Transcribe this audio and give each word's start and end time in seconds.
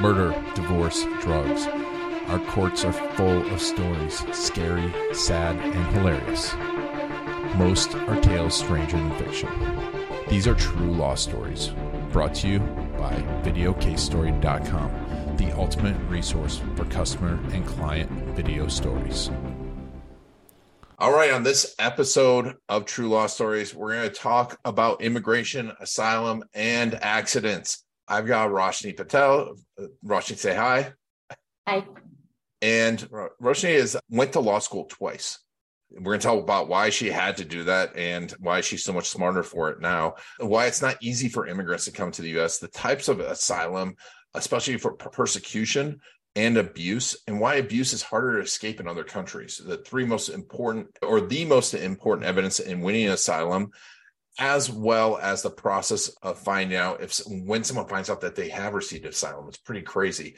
murder, 0.00 0.34
divorce, 0.54 1.04
drugs. 1.20 1.66
Our 2.28 2.38
courts 2.50 2.84
are 2.84 2.92
full 2.92 3.46
of 3.52 3.60
stories, 3.60 4.24
scary, 4.36 4.92
sad, 5.14 5.56
and 5.56 5.96
hilarious. 5.96 6.54
Most 7.56 7.94
are 7.94 8.20
tales 8.20 8.54
stranger 8.54 8.96
than 8.96 9.16
fiction. 9.16 9.48
These 10.28 10.46
are 10.46 10.54
true 10.54 10.92
law 10.92 11.14
stories, 11.14 11.70
brought 12.12 12.34
to 12.36 12.48
you 12.48 12.60
by 12.98 13.14
VideoCaseStory.com, 13.42 15.36
the 15.36 15.52
ultimate 15.52 15.96
resource 16.08 16.60
for 16.76 16.84
customer 16.86 17.38
and 17.52 17.66
client 17.66 18.10
video 18.36 18.68
stories. 18.68 19.30
All 21.00 21.12
right, 21.12 21.32
on 21.32 21.44
this 21.44 21.74
episode 21.78 22.56
of 22.68 22.84
True 22.84 23.08
Law 23.08 23.28
Stories, 23.28 23.72
we're 23.74 23.94
going 23.94 24.08
to 24.08 24.14
talk 24.14 24.58
about 24.64 25.00
immigration, 25.00 25.72
asylum, 25.80 26.42
and 26.54 26.94
accidents. 26.96 27.84
I've 28.08 28.26
got 28.26 28.50
Roshni 28.50 28.96
Patel. 28.96 29.56
Roshni, 30.04 30.36
say 30.36 30.54
hi. 30.54 30.92
Hi. 31.68 31.84
And 32.62 32.98
Roshni 33.40 33.70
is 33.70 33.96
went 34.10 34.32
to 34.32 34.40
law 34.40 34.58
school 34.58 34.86
twice. 34.86 35.38
We're 35.90 36.02
going 36.02 36.20
to 36.20 36.26
talk 36.26 36.42
about 36.42 36.68
why 36.68 36.90
she 36.90 37.10
had 37.10 37.36
to 37.38 37.44
do 37.44 37.64
that 37.64 37.96
and 37.96 38.30
why 38.40 38.60
she's 38.60 38.84
so 38.84 38.92
much 38.92 39.08
smarter 39.08 39.42
for 39.42 39.70
it 39.70 39.80
now. 39.80 40.14
Why 40.38 40.66
it's 40.66 40.82
not 40.82 40.96
easy 41.00 41.28
for 41.28 41.46
immigrants 41.46 41.84
to 41.86 41.92
come 41.92 42.10
to 42.12 42.22
the 42.22 42.30
U.S. 42.30 42.58
The 42.58 42.68
types 42.68 43.08
of 43.08 43.20
asylum, 43.20 43.94
especially 44.34 44.76
for 44.76 44.92
persecution 44.92 46.00
and 46.36 46.58
abuse, 46.58 47.16
and 47.26 47.40
why 47.40 47.56
abuse 47.56 47.92
is 47.92 48.02
harder 48.02 48.36
to 48.36 48.44
escape 48.44 48.80
in 48.80 48.88
other 48.88 49.04
countries. 49.04 49.60
The 49.64 49.78
three 49.78 50.04
most 50.04 50.28
important, 50.28 50.88
or 51.02 51.20
the 51.20 51.44
most 51.46 51.74
important 51.74 52.26
evidence 52.26 52.60
in 52.60 52.80
winning 52.80 53.08
asylum 53.08 53.70
as 54.38 54.70
well 54.70 55.18
as 55.18 55.42
the 55.42 55.50
process 55.50 56.08
of 56.22 56.38
finding 56.38 56.78
out 56.78 57.02
if 57.02 57.18
when 57.26 57.64
someone 57.64 57.88
finds 57.88 58.08
out 58.08 58.20
that 58.20 58.36
they 58.36 58.48
have 58.48 58.74
received 58.74 59.04
asylum. 59.04 59.48
It's 59.48 59.56
pretty 59.58 59.82
crazy. 59.82 60.36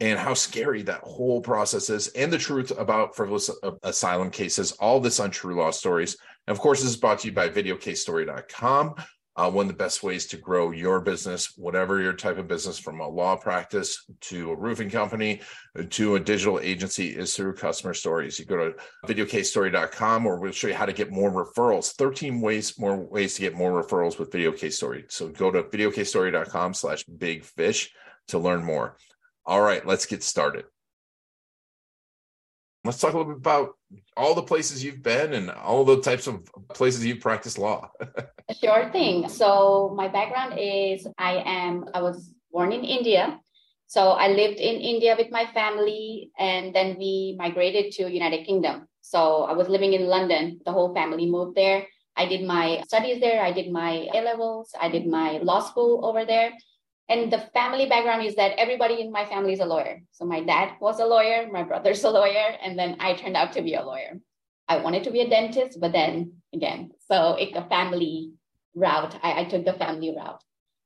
And 0.00 0.18
how 0.18 0.34
scary 0.34 0.82
that 0.82 1.02
whole 1.02 1.40
process 1.40 1.88
is, 1.88 2.08
and 2.08 2.32
the 2.32 2.38
truth 2.38 2.72
about 2.76 3.14
frivolous 3.14 3.50
uh, 3.62 3.70
asylum 3.84 4.30
cases, 4.30 4.72
all 4.72 4.98
this 4.98 5.20
on 5.20 5.30
True 5.30 5.54
Law 5.54 5.70
Stories. 5.70 6.16
And 6.46 6.54
of 6.54 6.60
course, 6.60 6.80
this 6.80 6.90
is 6.90 6.96
brought 6.96 7.20
to 7.20 7.28
you 7.28 7.32
by 7.32 7.48
VideoCaseStory.com 7.48 8.96
uh, 9.36 9.50
one 9.50 9.64
of 9.64 9.68
the 9.68 9.76
best 9.76 10.02
ways 10.02 10.26
to 10.26 10.36
grow 10.36 10.70
your 10.70 11.00
business, 11.00 11.54
whatever 11.56 12.00
your 12.00 12.12
type 12.12 12.38
of 12.38 12.46
business, 12.46 12.78
from 12.78 13.00
a 13.00 13.08
law 13.08 13.34
practice 13.34 14.04
to 14.20 14.52
a 14.52 14.56
roofing 14.56 14.88
company 14.88 15.40
to 15.90 16.14
a 16.14 16.20
digital 16.20 16.60
agency, 16.60 17.08
is 17.08 17.34
through 17.34 17.54
customer 17.54 17.94
stories. 17.94 18.38
You 18.38 18.44
go 18.44 18.56
to 18.56 18.76
videocasestory.com 19.06 20.26
or 20.26 20.38
we'll 20.38 20.52
show 20.52 20.68
you 20.68 20.74
how 20.74 20.86
to 20.86 20.92
get 20.92 21.10
more 21.10 21.32
referrals. 21.32 21.92
13 21.92 22.40
ways, 22.40 22.78
more 22.78 22.96
ways 22.96 23.34
to 23.34 23.40
get 23.40 23.54
more 23.54 23.82
referrals 23.82 24.18
with 24.18 24.30
Video 24.30 24.52
Case 24.52 24.76
Story. 24.76 25.04
So 25.08 25.28
go 25.28 25.50
to 25.50 25.64
videocasestory.com 25.64 26.74
slash 26.74 27.04
big 27.04 27.44
fish 27.44 27.92
to 28.28 28.38
learn 28.38 28.62
more. 28.62 28.96
All 29.44 29.60
right, 29.60 29.84
let's 29.84 30.06
get 30.06 30.22
started. 30.22 30.64
Let's 32.84 33.00
talk 33.00 33.14
a 33.14 33.16
little 33.16 33.32
bit 33.32 33.38
about 33.38 33.70
all 34.16 34.34
the 34.34 34.42
places 34.42 34.82
you've 34.84 35.02
been 35.02 35.32
and 35.32 35.50
all 35.50 35.84
the 35.84 36.00
types 36.00 36.26
of 36.26 36.44
places 36.74 37.04
you've 37.04 37.20
practiced 37.20 37.58
law. 37.58 37.90
sure 38.60 38.90
thing. 38.90 39.28
So 39.28 39.92
my 39.96 40.08
background 40.08 40.58
is 40.58 41.06
I 41.18 41.42
am 41.44 41.86
I 41.94 42.02
was 42.02 42.32
born 42.52 42.72
in 42.72 42.84
India. 42.84 43.40
So 43.86 44.10
I 44.12 44.28
lived 44.28 44.58
in 44.58 44.80
India 44.80 45.14
with 45.16 45.30
my 45.30 45.46
family 45.52 46.30
and 46.38 46.74
then 46.74 46.96
we 46.98 47.36
migrated 47.38 47.92
to 47.92 48.10
United 48.10 48.46
Kingdom. 48.46 48.88
So 49.02 49.44
I 49.44 49.52
was 49.52 49.68
living 49.68 49.92
in 49.92 50.06
London. 50.06 50.60
The 50.64 50.72
whole 50.72 50.94
family 50.94 51.30
moved 51.30 51.56
there. 51.56 51.86
I 52.16 52.26
did 52.26 52.46
my 52.46 52.82
studies 52.86 53.20
there. 53.20 53.42
I 53.42 53.52
did 53.52 53.70
my 53.70 54.08
A 54.14 54.20
levels. 54.22 54.72
I 54.80 54.88
did 54.88 55.06
my 55.06 55.38
law 55.38 55.60
school 55.60 56.06
over 56.06 56.24
there. 56.24 56.52
And 57.08 57.32
the 57.32 57.38
family 57.52 57.86
background 57.86 58.24
is 58.24 58.36
that 58.36 58.58
everybody 58.58 59.00
in 59.00 59.12
my 59.12 59.26
family 59.26 59.52
is 59.52 59.60
a 59.60 59.66
lawyer. 59.66 60.00
So 60.12 60.24
my 60.24 60.42
dad 60.42 60.72
was 60.80 61.00
a 61.00 61.06
lawyer, 61.06 61.48
my 61.52 61.62
brother's 61.62 62.02
a 62.04 62.10
lawyer, 62.10 62.56
and 62.62 62.78
then 62.78 62.96
I 62.98 63.14
turned 63.14 63.36
out 63.36 63.52
to 63.52 63.62
be 63.62 63.74
a 63.74 63.84
lawyer. 63.84 64.20
I 64.68 64.78
wanted 64.78 65.04
to 65.04 65.10
be 65.10 65.20
a 65.20 65.28
dentist, 65.28 65.78
but 65.80 65.92
then 65.92 66.40
again, 66.54 66.92
so 67.10 67.36
it's 67.38 67.56
a 67.56 67.68
family 67.68 68.30
route. 68.74 69.18
I, 69.22 69.40
I 69.40 69.44
took 69.44 69.64
the 69.66 69.74
family 69.74 70.14
route. 70.16 70.42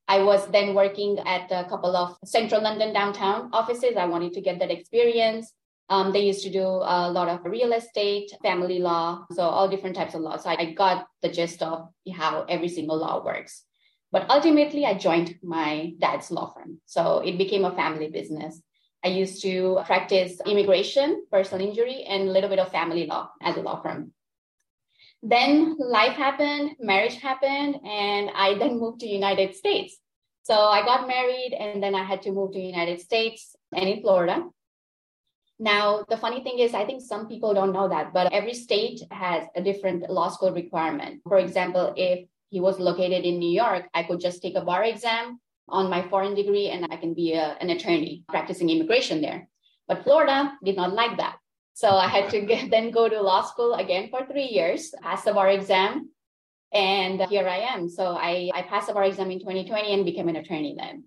I 0.08 0.22
was 0.22 0.46
then 0.50 0.74
working 0.74 1.18
at 1.20 1.52
a 1.52 1.68
couple 1.68 1.94
of 1.94 2.16
central 2.24 2.62
London 2.62 2.92
downtown 2.92 3.50
offices. 3.52 3.96
I 3.96 4.06
wanted 4.06 4.32
to 4.32 4.40
get 4.40 4.58
that 4.58 4.70
experience. 4.70 5.52
Um, 5.90 6.12
they 6.12 6.26
used 6.26 6.42
to 6.42 6.50
do 6.50 6.64
a 6.64 7.10
lot 7.10 7.28
of 7.28 7.44
real 7.44 7.72
estate, 7.72 8.32
family 8.42 8.78
law, 8.78 9.24
so 9.32 9.42
all 9.42 9.68
different 9.68 9.96
types 9.96 10.14
of 10.14 10.22
law. 10.22 10.36
So 10.36 10.50
I 10.50 10.72
got 10.72 11.06
the 11.22 11.28
gist 11.28 11.62
of 11.62 11.88
how 12.14 12.44
every 12.48 12.68
single 12.68 12.98
law 12.98 13.24
works. 13.24 13.64
But 14.10 14.30
ultimately, 14.30 14.86
I 14.86 14.94
joined 14.94 15.38
my 15.42 15.92
dad's 15.98 16.30
law 16.30 16.52
firm. 16.52 16.80
So 16.86 17.18
it 17.18 17.36
became 17.36 17.64
a 17.64 17.74
family 17.74 18.08
business. 18.08 18.60
I 19.04 19.08
used 19.08 19.42
to 19.42 19.80
practice 19.86 20.40
immigration, 20.46 21.24
personal 21.30 21.66
injury, 21.66 22.04
and 22.04 22.28
a 22.28 22.32
little 22.32 22.50
bit 22.50 22.58
of 22.58 22.70
family 22.70 23.06
law 23.06 23.30
at 23.42 23.54
the 23.54 23.62
law 23.62 23.80
firm. 23.80 24.12
Then 25.22 25.76
life 25.78 26.16
happened, 26.16 26.76
marriage 26.80 27.16
happened, 27.16 27.76
and 27.84 28.30
I 28.34 28.54
then 28.58 28.78
moved 28.78 29.00
to 29.00 29.06
United 29.06 29.54
States. 29.54 29.98
So 30.42 30.54
I 30.54 30.82
got 30.82 31.06
married 31.06 31.54
and 31.58 31.82
then 31.82 31.94
I 31.94 32.04
had 32.04 32.22
to 32.22 32.32
move 32.32 32.52
to 32.52 32.58
United 32.58 33.00
States 33.00 33.54
and 33.74 33.88
in 33.88 34.00
Florida. 34.00 34.44
Now, 35.58 36.04
the 36.08 36.16
funny 36.16 36.42
thing 36.42 36.60
is, 36.60 36.72
I 36.72 36.86
think 36.86 37.02
some 37.02 37.26
people 37.26 37.52
don't 37.52 37.72
know 37.72 37.88
that, 37.88 38.12
but 38.12 38.32
every 38.32 38.54
state 38.54 39.02
has 39.10 39.44
a 39.56 39.60
different 39.60 40.08
law 40.08 40.28
school 40.28 40.52
requirement. 40.52 41.20
For 41.24 41.38
example, 41.38 41.92
if 41.96 42.28
he 42.50 42.60
was 42.60 42.78
located 42.78 43.24
in 43.24 43.38
New 43.38 43.50
York, 43.50 43.84
I 43.94 44.02
could 44.02 44.20
just 44.20 44.42
take 44.42 44.56
a 44.56 44.64
bar 44.64 44.84
exam 44.84 45.40
on 45.68 45.90
my 45.90 46.08
foreign 46.08 46.34
degree 46.34 46.68
and 46.68 46.86
I 46.90 46.96
can 46.96 47.14
be 47.14 47.34
a, 47.34 47.56
an 47.60 47.70
attorney 47.70 48.24
practicing 48.28 48.70
immigration 48.70 49.20
there. 49.20 49.48
But 49.86 50.04
Florida 50.04 50.52
did 50.64 50.76
not 50.76 50.92
like 50.92 51.16
that. 51.18 51.36
So 51.74 51.90
I 51.90 52.08
had 52.08 52.30
to 52.30 52.40
get, 52.40 52.70
then 52.72 52.90
go 52.90 53.08
to 53.08 53.20
law 53.20 53.42
school 53.42 53.74
again 53.74 54.08
for 54.10 54.26
three 54.26 54.48
years, 54.48 54.92
pass 55.02 55.24
the 55.24 55.32
bar 55.32 55.48
exam, 55.48 56.10
and 56.72 57.20
here 57.22 57.48
I 57.48 57.58
am. 57.58 57.88
So 57.88 58.16
I, 58.16 58.50
I 58.54 58.62
passed 58.62 58.88
the 58.88 58.94
bar 58.94 59.04
exam 59.04 59.30
in 59.30 59.38
2020 59.40 59.92
and 59.92 60.04
became 60.04 60.28
an 60.28 60.36
attorney 60.36 60.74
then. 60.76 61.04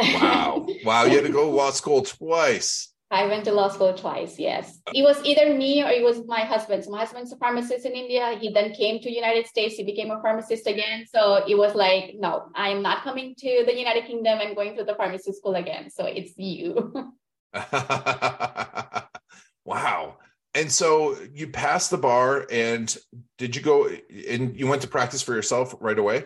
wow. 0.00 0.66
Wow. 0.84 1.04
You 1.04 1.16
had 1.16 1.26
to 1.26 1.32
go 1.32 1.44
to 1.44 1.50
law 1.50 1.70
school 1.70 2.02
twice. 2.02 2.91
I 3.12 3.26
went 3.26 3.44
to 3.44 3.52
law 3.52 3.68
school 3.68 3.92
twice. 3.92 4.38
Yes, 4.38 4.80
it 4.94 5.02
was 5.02 5.22
either 5.22 5.54
me 5.54 5.82
or 5.82 5.90
it 5.90 6.02
was 6.02 6.26
my 6.26 6.40
husband. 6.40 6.82
So 6.82 6.90
my 6.90 7.00
husband's 7.00 7.30
a 7.30 7.36
pharmacist 7.36 7.84
in 7.84 7.92
India. 7.92 8.38
He 8.40 8.50
then 8.50 8.72
came 8.72 9.00
to 9.00 9.10
United 9.12 9.46
States. 9.46 9.76
He 9.76 9.84
became 9.84 10.10
a 10.10 10.20
pharmacist 10.22 10.66
again. 10.66 11.04
So 11.12 11.44
it 11.46 11.56
was 11.56 11.74
like, 11.74 12.14
no, 12.18 12.48
I 12.54 12.70
am 12.70 12.80
not 12.80 13.04
coming 13.04 13.34
to 13.38 13.64
the 13.66 13.76
United 13.76 14.06
Kingdom 14.06 14.40
and 14.40 14.56
going 14.56 14.76
to 14.78 14.84
the 14.84 14.94
pharmacy 14.94 15.32
school 15.32 15.56
again. 15.56 15.90
So 15.90 16.06
it's 16.06 16.32
you. 16.38 17.12
wow. 19.66 20.16
And 20.54 20.72
so 20.72 21.16
you 21.32 21.48
passed 21.48 21.90
the 21.90 21.98
bar, 21.98 22.46
and 22.50 22.94
did 23.36 23.56
you 23.56 23.62
go 23.62 23.88
and 24.28 24.58
you 24.58 24.66
went 24.66 24.82
to 24.82 24.88
practice 24.88 25.22
for 25.22 25.34
yourself 25.34 25.74
right 25.80 25.98
away? 25.98 26.24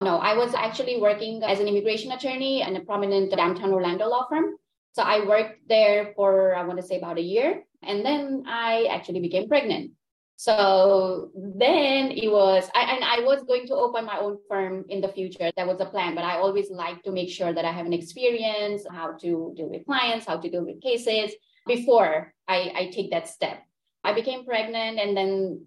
No, 0.00 0.18
I 0.18 0.36
was 0.36 0.54
actually 0.54 1.00
working 1.00 1.42
as 1.42 1.60
an 1.60 1.68
immigration 1.68 2.12
attorney 2.12 2.62
in 2.62 2.76
a 2.76 2.80
prominent 2.80 3.34
downtown 3.34 3.72
Orlando 3.72 4.08
law 4.08 4.26
firm. 4.28 4.56
So 4.96 5.02
I 5.02 5.26
worked 5.26 5.68
there 5.68 6.14
for, 6.16 6.54
I 6.54 6.64
want 6.64 6.80
to 6.80 6.86
say 6.86 6.96
about 6.96 7.18
a 7.18 7.20
year. 7.20 7.62
And 7.82 8.02
then 8.02 8.44
I 8.46 8.88
actually 8.90 9.20
became 9.20 9.46
pregnant. 9.46 9.90
So 10.36 11.30
then 11.36 12.12
it 12.12 12.32
was, 12.32 12.70
I, 12.74 12.94
and 12.94 13.04
I 13.04 13.20
was 13.20 13.44
going 13.44 13.66
to 13.66 13.74
open 13.74 14.06
my 14.06 14.16
own 14.18 14.38
firm 14.48 14.86
in 14.88 15.02
the 15.02 15.08
future. 15.08 15.50
That 15.54 15.66
was 15.66 15.80
a 15.80 15.84
plan, 15.84 16.14
but 16.14 16.24
I 16.24 16.38
always 16.38 16.70
like 16.70 17.02
to 17.02 17.12
make 17.12 17.28
sure 17.28 17.52
that 17.52 17.66
I 17.66 17.72
have 17.72 17.84
an 17.84 17.92
experience, 17.92 18.86
how 18.90 19.12
to 19.20 19.52
deal 19.54 19.68
with 19.68 19.84
clients, 19.84 20.24
how 20.24 20.38
to 20.38 20.48
deal 20.48 20.64
with 20.64 20.80
cases 20.80 21.34
before 21.66 22.32
I, 22.48 22.72
I 22.74 22.90
take 22.90 23.10
that 23.10 23.28
step. 23.28 23.62
I 24.02 24.14
became 24.14 24.46
pregnant 24.46 24.98
and 24.98 25.14
then 25.14 25.66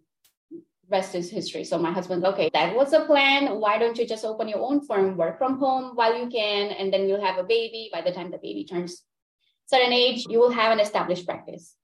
rest 0.90 1.13
is 1.13 1.29
history. 1.29 1.66
So 1.66 1.78
my 1.78 1.91
husband, 1.91 2.25
okay, 2.25 2.50
that 2.53 2.75
was 2.75 2.94
a 2.94 3.06
plan. 3.06 3.59
Why 3.59 3.78
don't 3.78 3.97
you 4.00 4.07
just 4.07 4.25
open 4.25 4.47
your 4.47 4.61
own 4.61 4.84
firm, 4.88 5.17
work 5.17 5.38
from 5.38 5.59
home 5.59 5.91
while 5.94 6.17
you 6.17 6.29
can, 6.29 6.72
and 6.72 6.91
then 6.91 7.07
you'll 7.07 7.23
have 7.23 7.38
a 7.38 7.44
baby. 7.44 7.91
By 7.94 8.01
the 8.01 8.11
time 8.11 8.31
the 8.31 8.40
baby 8.40 8.66
turns 8.66 9.03
certain 9.69 9.93
age, 9.93 10.25
you 10.27 10.39
will 10.39 10.51
have 10.51 10.71
an 10.71 10.79
established 10.79 11.25
practice. 11.25 11.75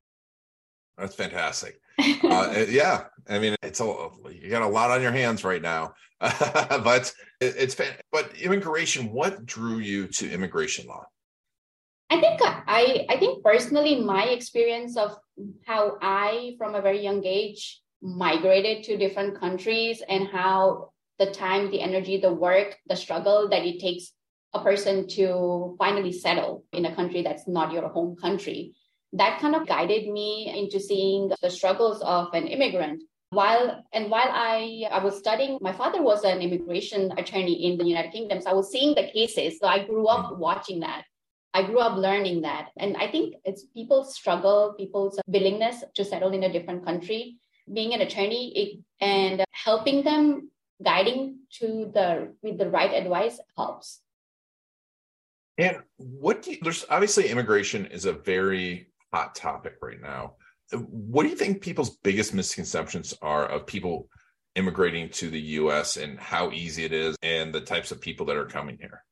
That's 0.97 1.15
fantastic. 1.15 1.79
uh, 2.23 2.65
yeah, 2.67 3.05
I 3.29 3.39
mean, 3.39 3.55
it's 3.61 3.79
a 3.79 4.09
you 4.31 4.49
got 4.49 4.61
a 4.61 4.67
lot 4.67 4.91
on 4.91 5.01
your 5.01 5.11
hands 5.11 5.43
right 5.43 5.61
now, 5.61 5.93
but 6.19 7.13
it's 7.39 7.75
but 8.11 8.37
immigration. 8.37 9.11
What 9.11 9.45
drew 9.45 9.77
you 9.77 10.07
to 10.07 10.31
immigration 10.31 10.87
law? 10.87 11.05
I 12.09 12.19
think 12.19 12.39
I 12.41 13.05
I 13.09 13.17
think 13.17 13.43
personally 13.43 14.01
my 14.01 14.25
experience 14.25 14.97
of 14.97 15.17
how 15.65 15.97
I 16.01 16.55
from 16.57 16.75
a 16.75 16.81
very 16.81 17.01
young 17.01 17.25
age 17.25 17.81
migrated 18.01 18.83
to 18.85 18.97
different 18.97 19.39
countries 19.39 20.01
and 20.07 20.27
how 20.27 20.91
the 21.17 21.31
time, 21.31 21.71
the 21.71 21.81
energy, 21.81 22.19
the 22.19 22.33
work, 22.33 22.77
the 22.87 22.95
struggle 22.95 23.49
that 23.49 23.65
it 23.65 23.79
takes 23.79 24.11
a 24.55 24.63
person 24.63 25.07
to 25.09 25.75
finally 25.77 26.11
settle 26.11 26.63
in 26.71 26.85
a 26.85 26.95
country 26.95 27.21
that's 27.21 27.47
not 27.47 27.73
your 27.73 27.89
home 27.89 28.15
country. 28.15 28.73
That 29.13 29.39
kind 29.39 29.55
of 29.55 29.67
guided 29.67 30.11
me 30.11 30.51
into 30.55 30.79
seeing 30.79 31.31
the 31.41 31.49
struggles 31.49 32.01
of 32.01 32.33
an 32.33 32.47
immigrant. 32.47 33.03
While 33.31 33.83
and 33.91 34.09
while 34.09 34.29
I, 34.31 34.83
I 34.89 35.03
was 35.03 35.17
studying, 35.17 35.57
my 35.61 35.73
father 35.73 36.01
was 36.01 36.23
an 36.23 36.41
immigration 36.41 37.13
attorney 37.17 37.65
in 37.65 37.77
the 37.77 37.85
United 37.85 38.11
Kingdom. 38.11 38.41
So 38.41 38.49
I 38.51 38.53
was 38.53 38.71
seeing 38.71 38.95
the 38.95 39.09
cases. 39.11 39.59
So 39.59 39.67
I 39.67 39.85
grew 39.85 40.07
up 40.07 40.25
mm-hmm. 40.25 40.39
watching 40.39 40.79
that. 40.81 41.03
I 41.53 41.63
grew 41.63 41.79
up 41.79 41.97
learning 41.97 42.41
that. 42.41 42.69
And 42.77 42.95
I 42.97 43.09
think 43.09 43.35
it's 43.43 43.65
people's 43.73 44.15
struggle, 44.15 44.75
people's 44.77 45.19
willingness 45.27 45.83
to 45.95 46.05
settle 46.05 46.33
in 46.33 46.43
a 46.43 46.51
different 46.51 46.85
country. 46.85 47.37
Being 47.71 47.93
an 47.93 48.01
attorney 48.01 48.43
it, 48.55 48.79
and 49.01 49.43
helping 49.51 50.03
them, 50.03 50.51
guiding 50.83 51.39
to 51.59 51.89
the 51.93 52.35
with 52.43 52.57
the 52.57 52.69
right 52.69 52.93
advice 52.93 53.39
helps. 53.57 54.01
And 55.57 55.77
what 55.97 56.41
do 56.41 56.51
you, 56.51 56.57
there's 56.61 56.85
obviously 56.89 57.29
immigration 57.29 57.85
is 57.85 58.05
a 58.05 58.13
very 58.13 58.87
hot 59.13 59.35
topic 59.35 59.75
right 59.81 60.01
now. 60.01 60.35
What 60.73 61.23
do 61.23 61.29
you 61.29 61.35
think 61.35 61.61
people's 61.61 61.97
biggest 61.97 62.33
misconceptions 62.33 63.13
are 63.21 63.45
of 63.45 63.65
people 63.65 64.09
immigrating 64.55 65.09
to 65.09 65.29
the 65.29 65.39
US 65.39 65.97
and 65.97 66.19
how 66.19 66.51
easy 66.51 66.83
it 66.83 66.93
is 66.93 67.15
and 67.21 67.53
the 67.53 67.61
types 67.61 67.91
of 67.91 68.01
people 68.01 68.25
that 68.27 68.37
are 68.37 68.45
coming 68.45 68.77
here? 68.79 69.03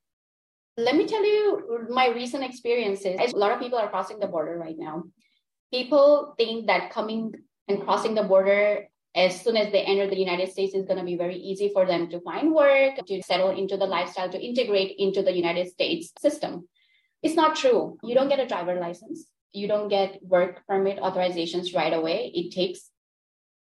Let 0.75 0.95
me 0.95 1.05
tell 1.05 1.23
you 1.23 1.87
my 1.89 2.09
recent 2.09 2.43
experiences. 2.43 3.19
A 3.19 3.37
lot 3.37 3.51
of 3.51 3.59
people 3.59 3.77
are 3.77 3.89
crossing 3.89 4.19
the 4.19 4.27
border 4.27 4.57
right 4.57 4.77
now. 4.77 5.03
People 5.71 6.33
think 6.37 6.67
that 6.67 6.91
coming 6.91 7.33
and 7.67 7.83
crossing 7.83 8.15
the 8.15 8.23
border 8.23 8.87
as 9.15 9.39
soon 9.41 9.55
as 9.57 9.71
they 9.71 9.81
enter 9.81 10.07
the 10.07 10.17
United 10.17 10.51
States 10.51 10.73
it's 10.73 10.87
going 10.87 10.99
to 10.99 11.05
be 11.05 11.15
very 11.15 11.37
easy 11.37 11.69
for 11.71 11.85
them 11.85 12.09
to 12.09 12.19
find 12.21 12.53
work, 12.53 12.95
to 13.05 13.21
settle 13.21 13.51
into 13.51 13.77
the 13.77 13.85
lifestyle, 13.85 14.29
to 14.29 14.41
integrate 14.41 14.95
into 14.97 15.21
the 15.21 15.35
United 15.35 15.67
States 15.69 16.11
system. 16.19 16.67
It's 17.21 17.35
not 17.35 17.55
true. 17.55 17.97
You 18.03 18.15
don't 18.15 18.29
get 18.29 18.39
a 18.39 18.47
driver 18.47 18.75
license. 18.75 19.27
You 19.51 19.67
don't 19.67 19.87
get 19.87 20.19
work 20.23 20.65
permit 20.67 20.99
authorizations 20.99 21.75
right 21.75 21.93
away. 21.93 22.31
It 22.33 22.53
takes 22.53 22.89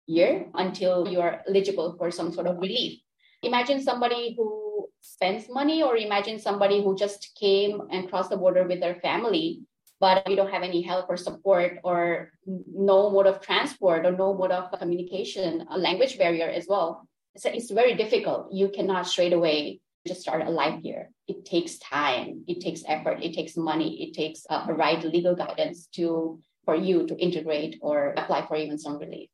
year 0.06 0.46
until 0.54 1.06
you're 1.06 1.42
eligible 1.46 1.96
for 1.98 2.10
some 2.10 2.32
sort 2.32 2.46
of 2.46 2.58
relief. 2.58 3.00
Imagine 3.42 3.82
somebody 3.82 4.34
who 4.36 4.88
spends 5.00 5.48
money 5.50 5.82
or 5.82 5.96
imagine 5.96 6.38
somebody 6.38 6.82
who 6.82 6.96
just 6.96 7.32
came 7.38 7.82
and 7.90 8.08
crossed 8.08 8.30
the 8.30 8.36
border 8.36 8.66
with 8.66 8.80
their 8.80 8.96
family 8.96 9.60
but 10.02 10.28
you 10.28 10.34
don't 10.34 10.50
have 10.50 10.64
any 10.64 10.82
help 10.82 11.06
or 11.08 11.16
support 11.16 11.78
or 11.84 12.32
no 12.44 13.08
mode 13.08 13.28
of 13.28 13.40
transport 13.40 14.04
or 14.04 14.10
no 14.10 14.34
mode 14.34 14.50
of 14.50 14.76
communication, 14.76 15.64
a 15.70 15.78
language 15.78 16.18
barrier 16.18 16.48
as 16.48 16.66
well. 16.68 17.06
So 17.36 17.48
it's 17.50 17.70
very 17.70 17.94
difficult. 17.94 18.52
You 18.52 18.68
cannot 18.74 19.06
straight 19.06 19.32
away 19.32 19.80
just 20.04 20.22
start 20.22 20.42
a 20.42 20.50
life 20.50 20.80
here. 20.82 21.10
It 21.28 21.44
takes 21.44 21.78
time, 21.78 22.42
it 22.48 22.60
takes 22.60 22.82
effort, 22.88 23.22
it 23.22 23.32
takes 23.32 23.56
money, 23.56 24.02
it 24.02 24.12
takes 24.12 24.44
uh, 24.50 24.66
a 24.68 24.74
right 24.74 25.00
legal 25.04 25.36
guidance 25.36 25.86
to 25.94 26.40
for 26.64 26.74
you 26.74 27.06
to 27.06 27.14
integrate 27.16 27.78
or 27.80 28.12
apply 28.16 28.44
for 28.46 28.56
even 28.56 28.78
some 28.78 28.98
relief. 28.98 29.28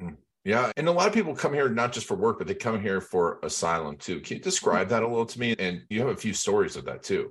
Hmm. 0.00 0.18
Yeah. 0.44 0.72
And 0.76 0.88
a 0.88 0.92
lot 0.92 1.06
of 1.06 1.14
people 1.14 1.32
come 1.36 1.54
here 1.54 1.68
not 1.68 1.92
just 1.92 2.08
for 2.08 2.16
work, 2.16 2.38
but 2.38 2.48
they 2.48 2.54
come 2.54 2.82
here 2.82 3.00
for 3.00 3.38
asylum 3.44 3.96
too. 3.98 4.18
Can 4.18 4.38
you 4.38 4.42
describe 4.42 4.88
that 4.88 5.04
a 5.04 5.06
little 5.06 5.26
to 5.26 5.38
me? 5.38 5.54
And 5.60 5.82
you 5.90 6.00
have 6.00 6.10
a 6.10 6.16
few 6.16 6.34
stories 6.34 6.74
of 6.74 6.84
that 6.86 7.04
too. 7.04 7.30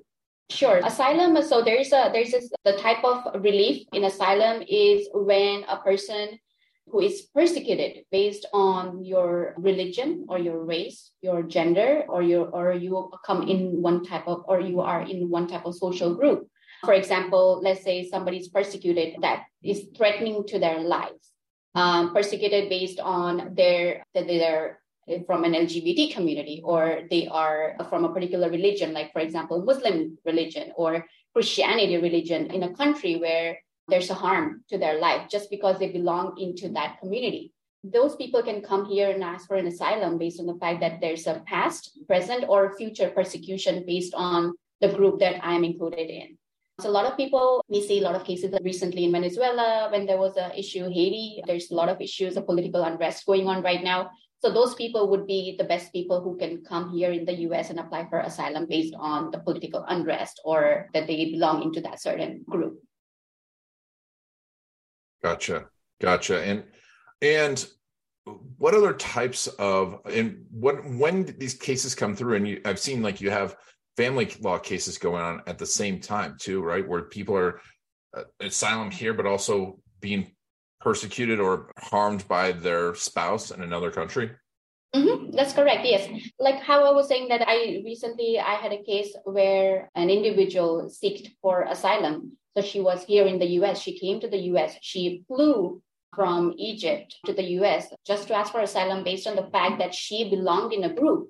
Sure. 0.49 0.79
Asylum. 0.83 1.41
So 1.41 1.63
there's 1.63 1.91
a 1.91 2.09
there's 2.13 2.33
a, 2.33 2.41
the 2.63 2.77
type 2.77 3.03
of 3.03 3.43
relief 3.43 3.87
in 3.93 4.03
asylum 4.03 4.63
is 4.67 5.09
when 5.13 5.63
a 5.67 5.77
person 5.77 6.39
who 6.87 7.01
is 7.01 7.23
persecuted 7.33 8.05
based 8.11 8.45
on 8.53 9.03
your 9.03 9.55
religion 9.57 10.25
or 10.29 10.37
your 10.37 10.63
race, 10.63 11.11
your 11.21 11.41
gender, 11.41 12.05
or 12.07 12.21
your 12.21 12.47
or 12.49 12.73
you 12.73 13.09
come 13.25 13.47
in 13.49 13.81
one 13.81 14.05
type 14.05 14.27
of 14.27 14.45
or 14.47 14.59
you 14.61 14.81
are 14.81 15.01
in 15.01 15.29
one 15.29 15.47
type 15.47 15.65
of 15.65 15.75
social 15.75 16.13
group. 16.13 16.47
For 16.83 16.93
example, 16.93 17.59
let's 17.63 17.83
say 17.83 18.07
somebody 18.07 18.37
is 18.37 18.49
persecuted 18.49 19.15
that 19.21 19.45
is 19.63 19.87
threatening 19.97 20.45
to 20.47 20.59
their 20.59 20.79
lives, 20.79 21.31
um, 21.73 22.13
persecuted 22.13 22.69
based 22.69 22.99
on 22.99 23.55
their 23.55 24.05
their 24.13 24.79
Eh, 25.07 25.19
from 25.27 25.43
an 25.43 25.53
LGBT 25.53 26.13
community 26.13 26.61
or 26.63 27.01
they 27.11 27.27
are 27.27 27.75
from 27.89 28.05
a 28.05 28.13
particular 28.13 28.49
religion, 28.49 28.91
like, 28.93 29.13
for 29.13 29.19
example, 29.19 29.63
Muslim 29.63 30.17
religion 30.25 30.71
or 30.75 31.05
Christianity 31.33 31.97
religion 31.97 32.49
in 32.51 32.63
a 32.63 32.73
country 32.73 33.17
where 33.17 33.57
there's 33.87 34.09
a 34.09 34.15
harm 34.15 34.63
to 34.69 34.79
their 34.79 34.99
life 34.99 35.29
just 35.29 35.51
because 35.51 35.77
they 35.77 35.91
belong 35.91 36.35
into 36.39 36.69
that 36.69 36.97
community. 36.99 37.53
Those 37.83 38.15
people 38.15 38.41
can 38.41 38.61
come 38.61 38.85
here 38.85 39.11
and 39.11 39.23
ask 39.23 39.47
for 39.47 39.57
an 39.57 39.67
asylum 39.67 40.17
based 40.17 40.39
on 40.39 40.47
the 40.47 40.55
fact 40.55 40.79
that 40.79 41.01
there's 41.01 41.27
a 41.27 41.43
past, 41.45 41.99
present, 42.07 42.45
or 42.47 42.75
future 42.75 43.11
persecution 43.11 43.83
based 43.85 44.15
on 44.15 44.53
the 44.81 44.89
group 44.89 45.19
that 45.19 45.39
I'm 45.45 45.63
included 45.63 46.09
in. 46.09 46.37
So 46.81 46.89
a 46.89 46.91
lot 46.91 47.05
of 47.05 47.15
people, 47.15 47.63
we 47.69 47.85
see 47.85 47.99
a 47.99 48.03
lot 48.03 48.15
of 48.15 48.25
cases 48.25 48.53
recently 48.61 49.05
in 49.05 49.11
Venezuela 49.11 49.87
when 49.91 50.05
there 50.05 50.17
was 50.17 50.35
an 50.35 50.51
issue, 50.51 50.89
Haiti, 50.89 51.41
there's 51.45 51.71
a 51.71 51.75
lot 51.75 51.89
of 51.89 52.01
issues 52.01 52.35
of 52.35 52.45
political 52.47 52.83
unrest 52.83 53.25
going 53.25 53.47
on 53.47 53.61
right 53.61 53.83
now. 53.83 54.09
So 54.45 54.51
those 54.51 54.75
people 54.75 55.09
would 55.09 55.25
be 55.25 55.55
the 55.57 55.63
best 55.63 55.91
people 55.91 56.21
who 56.21 56.37
can 56.37 56.63
come 56.63 56.91
here 56.91 57.11
in 57.11 57.25
the 57.25 57.33
US 57.49 57.71
and 57.71 57.79
apply 57.79 58.07
for 58.11 58.19
asylum 58.19 58.67
based 58.69 58.93
on 58.93 59.31
the 59.31 59.39
political 59.39 59.83
unrest 59.87 60.39
or 60.45 60.87
that 60.93 61.07
they 61.07 61.31
belong 61.31 61.63
into 61.63 61.81
that 61.81 61.99
certain 61.99 62.45
group. 62.47 62.77
Gotcha. 65.23 65.65
Gotcha. 65.99 66.43
And 66.43 66.63
and 67.23 67.65
what 68.59 68.75
other 68.75 68.93
types 68.93 69.47
of 69.47 70.01
and 70.05 70.45
what 70.51 70.85
when 70.85 71.25
these 71.39 71.55
cases 71.55 71.95
come 71.95 72.15
through 72.15 72.35
and 72.35 72.47
you 72.47 72.61
I've 72.65 72.77
seen 72.77 73.01
like 73.01 73.21
you 73.21 73.31
have 73.31 73.55
family 73.97 74.31
law 74.41 74.59
cases 74.59 74.99
going 74.99 75.23
on 75.23 75.41
at 75.47 75.57
the 75.57 75.65
same 75.65 75.99
time 75.99 76.37
too, 76.39 76.61
right? 76.61 76.87
Where 76.87 77.05
people 77.05 77.35
are 77.35 77.61
uh, 78.15 78.25
asylum 78.39 78.91
here 78.91 79.15
but 79.15 79.25
also 79.25 79.79
being 80.01 80.34
persecuted 80.79 81.39
or 81.39 81.71
harmed 81.77 82.27
by 82.27 82.51
their 82.51 82.95
spouse 82.95 83.51
in 83.51 83.61
another 83.61 83.91
country? 83.91 84.31
Mm-hmm. 84.95 85.31
That's 85.35 85.53
correct. 85.53 85.85
Yes. 85.85 86.07
Like 86.39 86.61
how 86.61 86.85
I 86.85 86.91
was 86.91 87.07
saying 87.07 87.27
that 87.29 87.43
I 87.47 87.81
recently 87.83 88.39
I 88.39 88.55
had 88.55 88.71
a 88.71 88.83
case 88.83 89.13
where 89.25 89.89
an 89.95 90.09
individual 90.09 90.89
sought 90.89 91.27
for 91.41 91.63
asylum. 91.63 92.37
So 92.55 92.63
she 92.63 92.79
was 92.79 93.03
here 93.03 93.25
in 93.25 93.39
the 93.39 93.59
US. 93.59 93.81
She 93.81 93.99
came 93.99 94.21
to 94.21 94.29
the 94.29 94.43
US. 94.53 94.77
She 94.81 95.23
flew 95.27 95.81
from 96.15 96.53
Egypt 96.57 97.17
to 97.25 97.33
the 97.33 97.43
US 97.59 97.87
just 98.07 98.29
to 98.29 98.35
ask 98.35 98.53
for 98.53 98.61
asylum 98.61 99.03
based 99.03 99.27
on 99.27 99.35
the 99.35 99.49
fact 99.51 99.79
that 99.79 99.93
she 99.93 100.29
belonged 100.29 100.71
in 100.71 100.85
a 100.85 100.93
group 100.93 101.29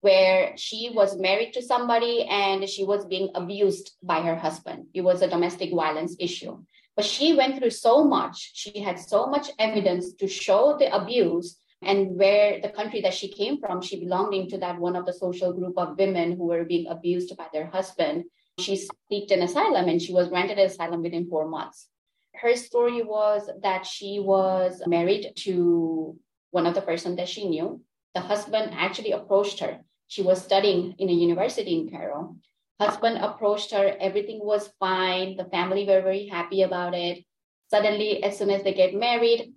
where 0.00 0.52
she 0.56 0.90
was 0.92 1.16
married 1.18 1.52
to 1.54 1.62
somebody 1.62 2.24
and 2.24 2.68
she 2.68 2.84
was 2.84 3.06
being 3.06 3.30
abused 3.34 3.92
by 4.02 4.20
her 4.20 4.34
husband. 4.36 4.86
It 4.92 5.02
was 5.02 5.22
a 5.22 5.28
domestic 5.28 5.72
violence 5.72 6.16
issue. 6.18 6.62
But 6.96 7.04
she 7.04 7.34
went 7.34 7.58
through 7.58 7.70
so 7.70 8.04
much. 8.04 8.52
She 8.54 8.80
had 8.80 8.98
so 8.98 9.26
much 9.26 9.50
evidence 9.58 10.14
to 10.14 10.28
show 10.28 10.76
the 10.78 10.94
abuse 10.94 11.58
and 11.82 12.16
where 12.16 12.60
the 12.60 12.70
country 12.70 13.00
that 13.02 13.14
she 13.14 13.28
came 13.28 13.58
from, 13.58 13.82
she 13.82 14.00
belonged 14.00 14.34
into 14.34 14.58
that 14.58 14.78
one 14.78 14.96
of 14.96 15.04
the 15.04 15.12
social 15.12 15.52
group 15.52 15.76
of 15.76 15.98
women 15.98 16.36
who 16.36 16.44
were 16.44 16.64
being 16.64 16.86
abused 16.88 17.36
by 17.36 17.46
their 17.52 17.66
husband. 17.66 18.24
She 18.58 18.74
seeked 19.10 19.32
an 19.32 19.42
asylum 19.42 19.88
and 19.88 20.00
she 20.00 20.12
was 20.12 20.28
granted 20.28 20.58
asylum 20.58 21.02
within 21.02 21.28
four 21.28 21.48
months. 21.48 21.88
Her 22.34 22.56
story 22.56 23.02
was 23.02 23.50
that 23.62 23.86
she 23.86 24.18
was 24.18 24.82
married 24.86 25.32
to 25.44 26.16
one 26.50 26.66
of 26.66 26.74
the 26.74 26.82
person 26.82 27.16
that 27.16 27.28
she 27.28 27.48
knew. 27.48 27.82
The 28.14 28.20
husband 28.20 28.72
actually 28.74 29.12
approached 29.12 29.60
her. 29.60 29.80
She 30.06 30.22
was 30.22 30.42
studying 30.42 30.94
in 30.98 31.08
a 31.08 31.12
university 31.12 31.74
in 31.74 31.90
Cairo 31.90 32.36
husband 32.80 33.18
approached 33.18 33.72
her 33.72 33.96
everything 34.00 34.40
was 34.42 34.70
fine 34.80 35.36
the 35.36 35.44
family 35.44 35.86
were 35.86 36.02
very 36.02 36.26
happy 36.26 36.62
about 36.62 36.94
it. 36.94 37.24
Suddenly 37.70 38.22
as 38.22 38.38
soon 38.38 38.50
as 38.50 38.62
they 38.62 38.74
get 38.74 38.94
married 38.94 39.52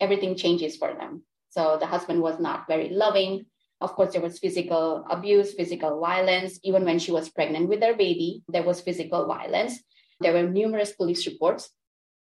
everything 0.00 0.36
changes 0.36 0.76
for 0.76 0.92
them. 0.94 1.22
So 1.50 1.78
the 1.80 1.86
husband 1.86 2.20
was 2.20 2.38
not 2.38 2.66
very 2.68 2.90
loving. 2.90 3.46
Of 3.80 3.94
course 3.94 4.12
there 4.12 4.22
was 4.22 4.38
physical 4.38 5.04
abuse 5.08 5.54
physical 5.54 6.00
violence. 6.00 6.58
Even 6.62 6.84
when 6.84 6.98
she 6.98 7.12
was 7.12 7.28
pregnant 7.28 7.68
with 7.68 7.80
their 7.80 7.96
baby 7.96 8.42
there 8.48 8.64
was 8.64 8.80
physical 8.80 9.26
violence. 9.26 9.82
There 10.20 10.32
were 10.32 10.48
numerous 10.48 10.92
police 10.92 11.26
reports. 11.26 11.70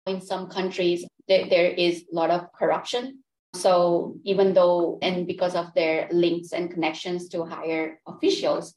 In 0.06 0.20
some 0.20 0.48
countries 0.48 1.04
there, 1.28 1.48
there 1.48 1.70
is 1.70 2.04
a 2.10 2.14
lot 2.14 2.30
of 2.30 2.52
corruption. 2.52 3.22
So 3.54 4.16
even 4.24 4.54
though 4.54 4.98
and 5.02 5.26
because 5.26 5.54
of 5.54 5.74
their 5.74 6.08
links 6.10 6.52
and 6.52 6.70
connections 6.70 7.28
to 7.28 7.44
higher 7.44 8.00
officials 8.06 8.74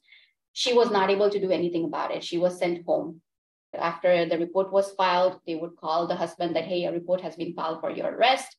she 0.56 0.72
was 0.72 0.90
not 0.90 1.10
able 1.10 1.28
to 1.28 1.38
do 1.38 1.50
anything 1.50 1.84
about 1.84 2.10
it. 2.10 2.24
She 2.24 2.38
was 2.38 2.58
sent 2.58 2.86
home. 2.86 3.20
After 3.74 4.24
the 4.24 4.38
report 4.38 4.72
was 4.72 4.90
filed, 4.92 5.38
they 5.46 5.54
would 5.54 5.76
call 5.76 6.06
the 6.06 6.16
husband 6.16 6.56
that, 6.56 6.64
hey, 6.64 6.86
a 6.86 6.92
report 6.92 7.20
has 7.20 7.36
been 7.36 7.52
filed 7.52 7.82
for 7.82 7.90
your 7.90 8.08
arrest. 8.08 8.56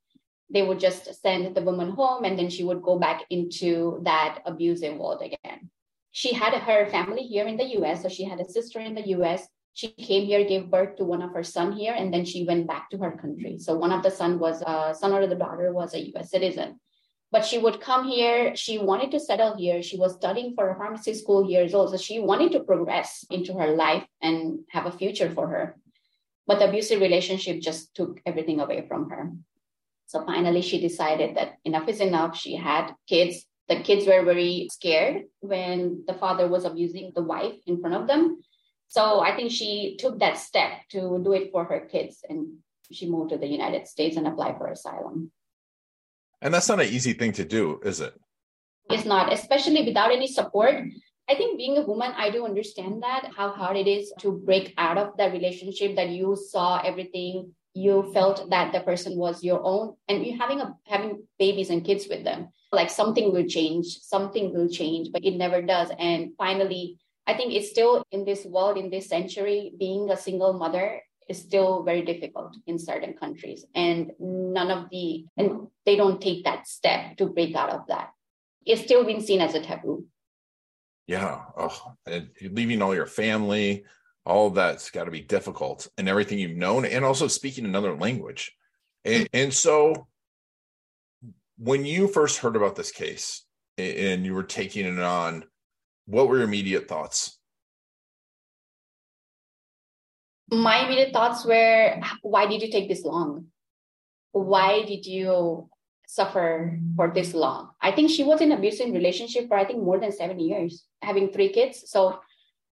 They 0.48 0.62
would 0.62 0.80
just 0.80 1.10
send 1.24 1.56
the 1.56 1.64
woman 1.64 1.90
home 1.90 2.24
and 2.24 2.38
then 2.38 2.52
she 2.52 2.64
would 2.64 2.84
go 2.84 3.00
back 3.00 3.24
into 3.32 4.00
that 4.04 4.44
abusive 4.46 4.96
world 4.96 5.24
again. 5.24 5.72
She 6.12 6.34
had 6.34 6.54
her 6.54 6.86
family 6.86 7.24
here 7.24 7.48
in 7.48 7.58
the 7.58 7.82
US. 7.82 8.04
So 8.04 8.10
she 8.10 8.26
had 8.26 8.40
a 8.40 8.48
sister 8.48 8.80
in 8.80 8.94
the 8.94 9.08
US. 9.18 9.48
She 9.74 9.88
came 9.88 10.28
here, 10.28 10.48
gave 10.48 10.70
birth 10.70 10.98
to 10.98 11.04
one 11.04 11.24
of 11.24 11.32
her 11.32 11.44
son 11.44 11.72
here, 11.72 11.96
and 11.98 12.14
then 12.14 12.26
she 12.26 12.46
went 12.46 12.68
back 12.68 12.92
to 12.92 13.00
her 13.00 13.18
country. 13.18 13.58
So 13.58 13.76
one 13.76 13.92
of 13.92 14.04
the 14.04 14.12
son 14.12 14.38
was 14.38 14.62
a 14.62 14.70
uh, 14.70 14.94
son 14.94 15.14
or 15.14 15.26
the 15.26 15.34
daughter 15.34 15.74
was 15.74 15.96
a 15.96 16.06
US 16.14 16.30
citizen 16.30 16.80
but 17.32 17.46
she 17.46 17.58
would 17.58 17.82
come 17.82 18.08
here. 18.08 18.56
She 18.56 18.78
wanted 18.78 19.12
to 19.12 19.20
settle 19.20 19.56
here. 19.56 19.84
She 19.84 19.98
was 19.98 20.16
studying 20.16 20.54
for 20.56 20.70
a 20.70 20.78
pharmacy 20.78 21.14
school 21.14 21.50
years 21.50 21.74
old 21.74 21.92
so 21.92 21.98
she 21.98 22.20
wanted 22.20 22.52
to 22.54 22.62
progress 22.62 23.26
into 23.30 23.54
her 23.54 23.76
life 23.76 24.06
and 24.22 24.60
have 24.70 24.86
a 24.86 24.92
future 24.92 25.30
for 25.30 25.48
her. 25.48 25.78
But 26.46 26.60
the 26.60 26.70
abusive 26.70 27.02
relationship 27.02 27.60
just 27.60 27.94
took 27.94 28.22
everything 28.26 28.62
away 28.62 28.86
from 28.88 29.10
her. 29.10 29.32
So 30.06 30.26
finally 30.26 30.62
she 30.62 30.80
decided 30.80 31.36
that 31.36 31.58
enough 31.66 31.90
is 31.90 32.00
enough. 32.00 32.38
She 32.38 32.56
had 32.56 32.94
kids. 33.08 33.46
The 33.68 33.82
kids 33.82 34.08
were 34.08 34.24
very 34.24 34.70
scared 34.72 35.24
when 35.42 36.06
the 36.08 36.14
father 36.14 36.48
was 36.48 36.64
abusing 36.64 37.12
the 37.14 37.22
wife 37.22 37.56
in 37.66 37.82
front 37.82 37.96
of 37.96 38.08
them. 38.08 38.42
So 38.88 39.20
I 39.20 39.36
think 39.36 39.52
she 39.52 39.98
took 40.00 40.20
that 40.20 40.38
step 40.38 40.72
to 40.92 41.22
do 41.22 41.34
it 41.34 41.52
for 41.52 41.66
her 41.66 41.82
kids 41.82 42.24
and 42.30 42.60
she 42.90 43.10
moved 43.10 43.32
to 43.32 43.38
the 43.38 43.48
United 43.48 43.86
States 43.86 44.16
and 44.16 44.26
applied 44.26 44.58
for 44.58 44.68
asylum. 44.68 45.32
And 46.42 46.54
that's 46.54 46.70
not 46.70 46.80
an 46.80 46.88
easy 46.88 47.14
thing 47.14 47.32
to 47.34 47.46
do, 47.46 47.80
is 47.84 48.00
it? 48.00 48.14
It's 48.90 49.06
not, 49.06 49.34
especially 49.34 49.84
without 49.84 50.12
any 50.12 50.28
support. 50.28 50.76
I 51.30 51.36
think 51.36 51.58
being 51.58 51.78
a 51.78 51.82
woman, 51.82 52.14
I 52.16 52.30
do 52.30 52.46
understand 52.46 53.04
that 53.04 53.32
how 53.36 53.50
hard 53.50 53.76
it 53.76 53.88
is 53.88 54.14
to 54.20 54.32
break 54.32 54.74
out 54.78 54.98
of 54.98 55.18
that 55.18 55.34
relationship 55.34 55.96
that 55.98 56.10
you 56.10 56.38
saw 56.38 56.80
everything, 56.80 57.52
you 57.74 58.10
felt 58.14 58.50
that 58.50 58.72
the 58.72 58.80
person 58.80 59.18
was 59.18 59.44
your 59.44 59.62
own, 59.62 59.96
and 60.08 60.26
you 60.26 60.38
having 60.38 60.62
a 60.62 60.74
having 60.86 61.24
babies 61.38 61.70
and 61.70 61.84
kids 61.84 62.08
with 62.10 62.24
them. 62.24 62.48
Like 62.72 62.90
something 62.90 63.34
will 63.34 63.46
change, 63.46 64.00
something 64.02 64.54
will 64.54 64.70
change, 64.70 65.10
but 65.12 65.26
it 65.26 65.36
never 65.36 65.62
does. 65.62 65.92
And 66.00 66.32
finally, 66.38 66.98
I 67.28 67.34
think 67.34 67.54
it's 67.54 67.70
still 67.70 68.04
in 68.12 68.24
this 68.24 68.46
world, 68.46 68.78
in 68.78 68.90
this 68.90 69.10
century, 69.10 69.74
being 69.78 70.10
a 70.10 70.18
single 70.18 70.54
mother 70.54 71.02
is 71.30 71.40
still 71.40 71.84
very 71.84 72.04
difficult 72.04 72.56
in 72.66 72.80
certain 72.80 73.14
countries. 73.14 73.66
And 73.76 74.12
none 74.20 74.72
of 74.72 74.90
the, 74.90 75.26
and 75.36 75.68
they 75.86 75.96
don't 75.96 76.22
take 76.22 76.46
that 76.46 76.68
step 76.68 77.18
to 77.18 77.28
break 77.28 77.56
out 77.56 77.70
of 77.70 77.88
that. 77.88 78.12
It's 78.66 78.82
still 78.82 79.04
being 79.06 79.22
seen 79.22 79.42
as 79.42 79.54
a 79.56 79.62
taboo. 79.62 80.06
Yeah. 81.08 81.42
Oh, 81.58 81.94
leaving 82.42 82.82
all 82.82 82.94
your 82.94 83.06
family, 83.06 83.86
all 84.26 84.50
that's 84.50 84.92
got 84.92 85.06
to 85.06 85.12
be 85.12 85.22
difficult 85.22 85.88
and 85.98 86.10
everything 86.10 86.38
you've 86.38 86.58
known, 86.58 86.86
and 86.86 87.06
also 87.06 87.28
speaking 87.28 87.66
another 87.66 87.96
language. 87.96 88.54
And, 89.06 89.30
and 89.32 89.54
so 89.54 90.08
when 91.58 91.86
you 91.86 92.08
first 92.08 92.40
heard 92.40 92.58
about 92.58 92.76
this 92.76 92.92
case 92.92 93.46
and 93.78 94.26
you 94.26 94.34
were 94.34 94.44
taking 94.44 94.86
it 94.86 95.00
on, 95.00 95.46
what 96.06 96.28
were 96.28 96.38
your 96.38 96.46
immediate 96.46 96.88
thoughts? 96.88 97.37
My 100.50 100.86
immediate 100.86 101.12
thoughts 101.12 101.46
were 101.46 102.00
why 102.22 102.48
did 102.48 102.62
you 102.62 102.72
take 102.72 102.88
this 102.88 103.04
long? 103.04 103.48
Why 104.32 104.84
did 104.84 105.06
you 105.06 105.70
suffer 106.08 106.80
for 106.96 107.12
this 107.14 107.34
long? 107.34 107.72
I 107.82 107.92
think 107.92 108.10
she 108.10 108.24
was 108.24 108.40
in 108.40 108.52
abusive 108.52 108.94
relationship 108.94 109.48
for 109.48 109.58
I 109.58 109.66
think 109.66 109.84
more 109.84 110.00
than 110.00 110.12
seven 110.12 110.40
years, 110.40 110.86
having 111.02 111.32
three 111.32 111.50
kids. 111.50 111.90
So 111.92 112.20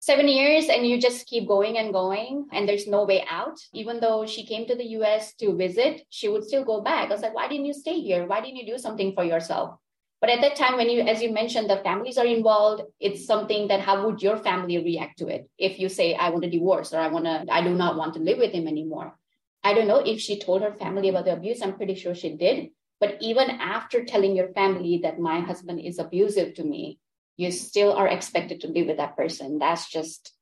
seven 0.00 0.26
years 0.26 0.68
and 0.68 0.84
you 0.84 1.00
just 1.00 1.26
keep 1.26 1.46
going 1.46 1.78
and 1.78 1.92
going 1.92 2.46
and 2.52 2.68
there's 2.68 2.88
no 2.88 3.04
way 3.04 3.24
out. 3.30 3.58
Even 3.72 4.00
though 4.00 4.26
she 4.26 4.44
came 4.44 4.66
to 4.66 4.74
the 4.74 4.98
US 4.98 5.32
to 5.34 5.56
visit, 5.56 6.02
she 6.10 6.28
would 6.28 6.44
still 6.44 6.64
go 6.64 6.80
back. 6.80 7.08
I 7.08 7.12
was 7.12 7.22
like, 7.22 7.34
why 7.34 7.48
didn't 7.48 7.66
you 7.66 7.72
stay 7.72 8.00
here? 8.00 8.26
Why 8.26 8.40
didn't 8.40 8.56
you 8.56 8.66
do 8.66 8.78
something 8.78 9.14
for 9.14 9.24
yourself? 9.24 9.78
But 10.22 10.30
at 10.30 10.40
that 10.42 10.54
time, 10.54 10.76
when 10.76 10.88
you, 10.88 11.00
as 11.00 11.20
you 11.20 11.32
mentioned, 11.32 11.68
the 11.68 11.78
families 11.78 12.16
are 12.16 12.24
involved, 12.24 12.84
it's 13.00 13.26
something 13.26 13.66
that 13.66 13.80
how 13.80 14.06
would 14.06 14.22
your 14.22 14.36
family 14.36 14.78
react 14.78 15.18
to 15.18 15.26
it? 15.26 15.50
If 15.58 15.80
you 15.80 15.88
say, 15.88 16.14
I 16.14 16.30
want 16.30 16.44
a 16.44 16.50
divorce 16.50 16.92
or 16.94 17.00
I 17.00 17.08
want 17.08 17.24
to, 17.24 17.44
I 17.50 17.60
do 17.60 17.74
not 17.74 17.96
want 17.96 18.14
to 18.14 18.20
live 18.20 18.38
with 18.38 18.52
him 18.52 18.68
anymore. 18.68 19.18
I 19.64 19.74
don't 19.74 19.88
know 19.88 19.98
if 19.98 20.20
she 20.20 20.38
told 20.38 20.62
her 20.62 20.72
family 20.72 21.08
about 21.08 21.24
the 21.24 21.32
abuse. 21.32 21.60
I'm 21.60 21.74
pretty 21.74 21.96
sure 21.96 22.14
she 22.14 22.36
did. 22.36 22.70
But 23.00 23.16
even 23.20 23.50
after 23.50 24.04
telling 24.04 24.36
your 24.36 24.52
family 24.52 25.00
that 25.02 25.18
my 25.18 25.40
husband 25.40 25.80
is 25.80 25.98
abusive 25.98 26.54
to 26.54 26.62
me, 26.62 27.00
you 27.36 27.50
still 27.50 27.92
are 27.92 28.06
expected 28.06 28.60
to 28.60 28.68
live 28.68 28.86
with 28.86 28.98
that 28.98 29.16
person. 29.16 29.58
That's 29.58 29.90
just, 29.90 30.32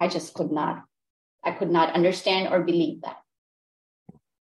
I 0.00 0.08
just 0.08 0.34
could 0.34 0.50
not, 0.50 0.82
I 1.44 1.52
could 1.52 1.70
not 1.70 1.94
understand 1.94 2.52
or 2.52 2.64
believe 2.64 3.02
that. 3.02 3.18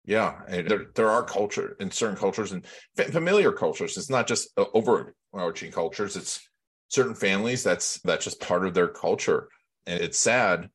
Yeah, 0.04 0.40
there 0.49 0.87
there 0.95 1.11
are 1.11 1.23
culture 1.23 1.76
in 1.78 1.90
certain 1.90 2.16
cultures 2.16 2.52
and 2.52 2.66
familiar 2.97 3.52
cultures. 3.52 3.97
It's 3.97 4.11
not 4.11 4.26
just 4.26 4.49
uh, 4.57 4.64
overarching 4.73 5.73
cultures. 5.73 6.16
It's 6.16 6.40
certain 6.88 7.14
families. 7.14 7.62
That's 7.62 8.00
that's 8.02 8.25
just 8.25 8.40
part 8.40 8.64
of 8.66 8.75
their 8.75 8.88
culture, 8.88 9.49
and 9.87 10.00
it's 10.00 10.19
sad. 10.19 10.71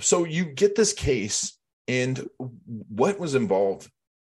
So 0.00 0.24
you 0.24 0.44
get 0.44 0.76
this 0.76 0.92
case, 0.92 1.58
and 1.88 2.28
what 2.38 3.18
was 3.18 3.34
involved 3.34 3.90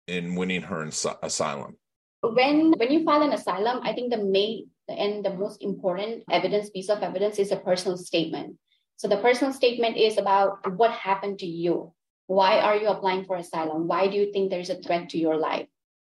in 0.07 0.35
winning 0.35 0.61
her 0.61 0.83
asylum? 1.21 1.75
When 2.23 2.71
when 2.71 2.91
you 2.91 3.03
file 3.03 3.23
an 3.23 3.33
asylum, 3.33 3.81
I 3.83 3.93
think 3.93 4.11
the 4.11 4.23
main 4.23 4.69
and 4.87 5.25
the 5.25 5.33
most 5.33 5.61
important 5.61 6.23
evidence 6.29 6.69
piece 6.69 6.89
of 6.89 7.03
evidence 7.03 7.39
is 7.39 7.51
a 7.51 7.57
personal 7.57 7.97
statement. 7.97 8.57
So 8.97 9.07
the 9.07 9.17
personal 9.17 9.53
statement 9.53 9.97
is 9.97 10.17
about 10.17 10.71
what 10.77 10.91
happened 10.91 11.39
to 11.39 11.47
you 11.47 11.93
why 12.31 12.61
are 12.61 12.77
you 12.77 12.87
applying 12.87 13.25
for 13.25 13.35
asylum? 13.35 13.87
Why 13.87 14.07
do 14.07 14.15
you 14.15 14.31
think 14.31 14.49
there's 14.49 14.69
a 14.69 14.81
threat 14.81 15.09
to 15.09 15.17
your 15.17 15.35
life? 15.35 15.67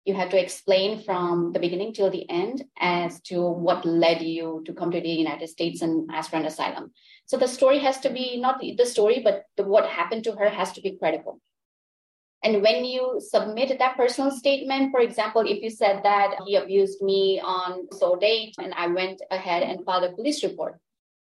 You 0.03 0.15
have 0.15 0.31
to 0.31 0.41
explain 0.41 1.03
from 1.03 1.53
the 1.53 1.59
beginning 1.59 1.93
till 1.93 2.09
the 2.09 2.27
end 2.27 2.63
as 2.79 3.21
to 3.29 3.41
what 3.41 3.85
led 3.85 4.23
you 4.23 4.63
to 4.65 4.73
come 4.73 4.89
to 4.89 4.99
the 4.99 5.09
United 5.09 5.47
States 5.47 5.83
and 5.83 6.09
ask 6.11 6.31
for 6.31 6.37
an 6.37 6.45
asylum. 6.47 6.91
So 7.27 7.37
the 7.37 7.47
story 7.47 7.77
has 7.79 7.99
to 7.99 8.09
be 8.09 8.41
not 8.41 8.59
the 8.59 8.85
story, 8.85 9.21
but 9.23 9.43
the, 9.57 9.63
what 9.63 9.85
happened 9.85 10.23
to 10.23 10.31
her 10.31 10.49
has 10.49 10.71
to 10.71 10.81
be 10.81 10.97
credible. 10.97 11.39
And 12.41 12.63
when 12.63 12.83
you 12.83 13.21
submit 13.21 13.77
that 13.77 13.97
personal 13.97 14.31
statement, 14.31 14.89
for 14.89 15.01
example, 15.01 15.41
if 15.41 15.61
you 15.61 15.69
said 15.69 16.01
that 16.03 16.31
he 16.47 16.55
abused 16.55 16.99
me 17.03 17.39
on 17.43 17.91
so 17.91 18.15
date 18.15 18.55
and 18.57 18.73
I 18.73 18.87
went 18.87 19.21
ahead 19.29 19.61
and 19.61 19.85
filed 19.85 20.05
a 20.05 20.13
police 20.13 20.43
report, 20.43 20.79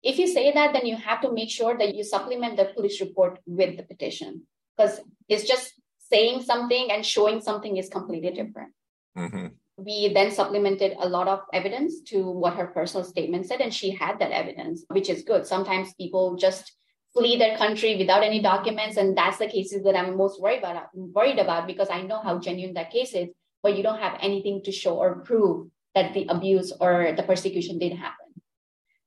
if 0.02 0.18
you 0.18 0.26
say 0.26 0.50
that, 0.52 0.72
then 0.72 0.86
you 0.86 0.96
have 0.96 1.20
to 1.20 1.30
make 1.30 1.50
sure 1.50 1.78
that 1.78 1.94
you 1.94 2.02
supplement 2.02 2.56
the 2.56 2.72
police 2.74 3.00
report 3.00 3.38
with 3.46 3.76
the 3.76 3.84
petition 3.84 4.42
because 4.76 5.00
it's 5.28 5.46
just 5.48 5.72
saying 6.10 6.42
something 6.42 6.90
and 6.90 7.04
showing 7.04 7.40
something 7.40 7.76
is 7.76 7.88
completely 7.88 8.30
different. 8.30 8.72
Mm-hmm. 9.16 9.46
We 9.78 10.12
then 10.12 10.30
supplemented 10.30 10.94
a 11.00 11.08
lot 11.08 11.28
of 11.28 11.40
evidence 11.52 12.02
to 12.08 12.30
what 12.30 12.54
her 12.54 12.66
personal 12.66 13.04
statement 13.04 13.46
said, 13.46 13.60
and 13.60 13.72
she 13.72 13.90
had 13.90 14.18
that 14.18 14.30
evidence, 14.30 14.84
which 14.88 15.08
is 15.08 15.22
good. 15.22 15.46
Sometimes 15.46 15.94
people 15.94 16.36
just 16.36 16.72
flee 17.14 17.36
their 17.38 17.56
country 17.56 17.96
without 17.96 18.22
any 18.22 18.40
documents, 18.40 18.96
and 18.96 19.16
that's 19.16 19.38
the 19.38 19.46
cases 19.46 19.82
that 19.84 19.96
I'm 19.96 20.16
most 20.16 20.40
worried 20.40 20.58
about. 20.58 20.88
Worried 20.94 21.38
about 21.38 21.66
because 21.66 21.88
I 21.90 22.02
know 22.02 22.20
how 22.22 22.38
genuine 22.38 22.74
that 22.74 22.90
case 22.90 23.14
is, 23.14 23.28
but 23.62 23.76
you 23.76 23.82
don't 23.82 24.00
have 24.00 24.18
anything 24.20 24.62
to 24.64 24.72
show 24.72 24.96
or 24.96 25.20
prove 25.20 25.68
that 25.94 26.14
the 26.14 26.26
abuse 26.28 26.72
or 26.80 27.12
the 27.16 27.22
persecution 27.22 27.78
did 27.78 27.92
happen. 27.92 28.21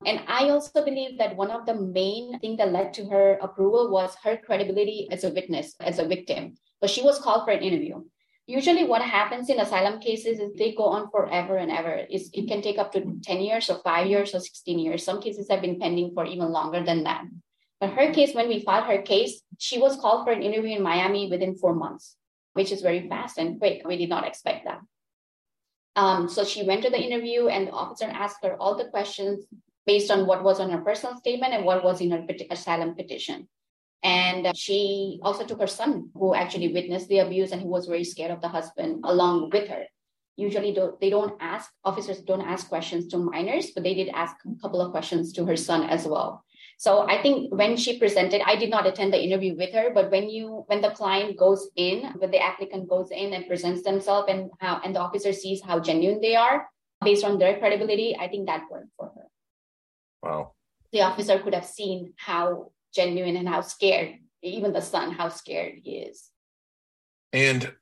And 0.04 0.20
I 0.28 0.50
also 0.50 0.84
believe 0.84 1.18
that 1.18 1.36
one 1.36 1.50
of 1.50 1.64
the 1.64 1.74
main 1.74 2.38
thing 2.40 2.56
that 2.58 2.72
led 2.72 2.92
to 2.94 3.06
her 3.06 3.38
approval 3.40 3.90
was 3.90 4.14
her 4.24 4.36
credibility 4.36 5.08
as 5.10 5.24
a 5.24 5.30
witness, 5.30 5.74
as 5.80 5.98
a 5.98 6.06
victim. 6.06 6.56
But 6.80 6.90
she 6.90 7.02
was 7.02 7.18
called 7.18 7.44
for 7.44 7.52
an 7.52 7.62
interview. 7.62 8.02
Usually, 8.46 8.84
what 8.84 9.02
happens 9.02 9.48
in 9.48 9.58
asylum 9.58 9.98
cases 10.00 10.38
is 10.38 10.54
they 10.54 10.72
go 10.72 10.84
on 10.84 11.10
forever 11.10 11.56
and 11.56 11.70
ever. 11.70 12.06
It's, 12.08 12.30
it 12.32 12.46
can 12.46 12.62
take 12.62 12.78
up 12.78 12.92
to 12.92 13.18
10 13.24 13.40
years 13.40 13.68
or 13.70 13.80
five 13.82 14.06
years 14.06 14.34
or 14.34 14.40
16 14.40 14.78
years. 14.78 15.02
Some 15.02 15.20
cases 15.20 15.48
have 15.50 15.62
been 15.62 15.80
pending 15.80 16.12
for 16.14 16.24
even 16.24 16.52
longer 16.52 16.84
than 16.84 17.04
that. 17.04 17.24
But 17.80 17.90
her 17.90 18.12
case, 18.12 18.34
when 18.34 18.48
we 18.48 18.62
filed 18.62 18.86
her 18.86 19.02
case, 19.02 19.42
she 19.58 19.78
was 19.78 19.96
called 19.96 20.24
for 20.24 20.32
an 20.32 20.42
interview 20.42 20.76
in 20.76 20.82
Miami 20.82 21.28
within 21.28 21.56
four 21.56 21.74
months, 21.74 22.16
which 22.52 22.70
is 22.70 22.82
very 22.82 23.08
fast 23.08 23.36
and 23.38 23.58
quick. 23.58 23.82
We 23.84 23.96
did 23.96 24.10
not 24.10 24.26
expect 24.26 24.66
that. 24.66 24.80
Um, 25.96 26.28
so 26.28 26.44
she 26.44 26.62
went 26.62 26.82
to 26.84 26.90
the 26.90 27.00
interview, 27.00 27.48
and 27.48 27.66
the 27.66 27.72
officer 27.72 28.04
asked 28.04 28.44
her 28.44 28.54
all 28.60 28.76
the 28.76 28.90
questions 28.90 29.44
based 29.86 30.10
on 30.10 30.26
what 30.26 30.42
was 30.42 30.60
on 30.60 30.70
her 30.70 30.78
personal 30.78 31.16
statement 31.16 31.54
and 31.54 31.64
what 31.64 31.84
was 31.84 32.00
in 32.00 32.10
her 32.10 32.26
asylum 32.50 32.94
petition. 32.94 33.48
And 34.02 34.46
uh, 34.46 34.52
she 34.54 35.18
also 35.22 35.44
took 35.44 35.60
her 35.60 35.66
son, 35.66 36.10
who 36.14 36.34
actually 36.34 36.72
witnessed 36.72 37.08
the 37.08 37.20
abuse 37.20 37.52
and 37.52 37.62
who 37.62 37.68
was 37.68 37.86
very 37.86 38.04
scared 38.04 38.30
of 38.30 38.40
the 38.40 38.48
husband, 38.48 39.04
along 39.04 39.50
with 39.50 39.68
her. 39.68 39.84
Usually, 40.36 40.76
they 41.00 41.10
don't 41.10 41.34
ask, 41.40 41.70
officers 41.82 42.20
don't 42.20 42.42
ask 42.42 42.68
questions 42.68 43.06
to 43.08 43.18
minors, 43.18 43.70
but 43.70 43.82
they 43.82 43.94
did 43.94 44.10
ask 44.10 44.36
a 44.44 44.60
couple 44.60 44.82
of 44.82 44.90
questions 44.90 45.32
to 45.32 45.46
her 45.46 45.56
son 45.56 45.84
as 45.84 46.06
well. 46.06 46.44
So 46.78 47.08
I 47.08 47.22
think 47.22 47.54
when 47.54 47.76
she 47.76 47.98
presented, 47.98 48.42
I 48.44 48.54
did 48.56 48.68
not 48.68 48.86
attend 48.86 49.14
the 49.14 49.22
interview 49.22 49.56
with 49.56 49.72
her, 49.72 49.90
but 49.94 50.10
when 50.10 50.28
you 50.28 50.64
when 50.66 50.82
the 50.82 50.90
client 50.90 51.38
goes 51.38 51.70
in, 51.74 52.12
when 52.18 52.30
the 52.30 52.38
applicant 52.38 52.86
goes 52.86 53.10
in 53.10 53.32
and 53.32 53.48
presents 53.48 53.82
themselves 53.82 54.28
and 54.28 54.50
how 54.60 54.82
and 54.84 54.94
the 54.94 55.00
officer 55.00 55.32
sees 55.32 55.62
how 55.62 55.80
genuine 55.80 56.20
they 56.20 56.36
are 56.36 56.68
based 57.02 57.24
on 57.24 57.38
their 57.38 57.58
credibility, 57.58 58.14
I 58.20 58.28
think 58.28 58.46
that 58.46 58.68
worked 58.70 58.92
for. 58.98 59.10
Wow. 60.26 60.54
The 60.92 61.02
officer 61.02 61.38
could 61.38 61.54
have 61.54 61.66
seen 61.66 62.14
how 62.16 62.72
genuine 62.92 63.36
and 63.36 63.48
how 63.48 63.60
scared, 63.60 64.16
even 64.42 64.72
the 64.72 64.80
son, 64.80 65.12
how 65.12 65.28
scared 65.28 65.74
he 65.84 65.98
is. 65.98 66.30
And 67.32 67.72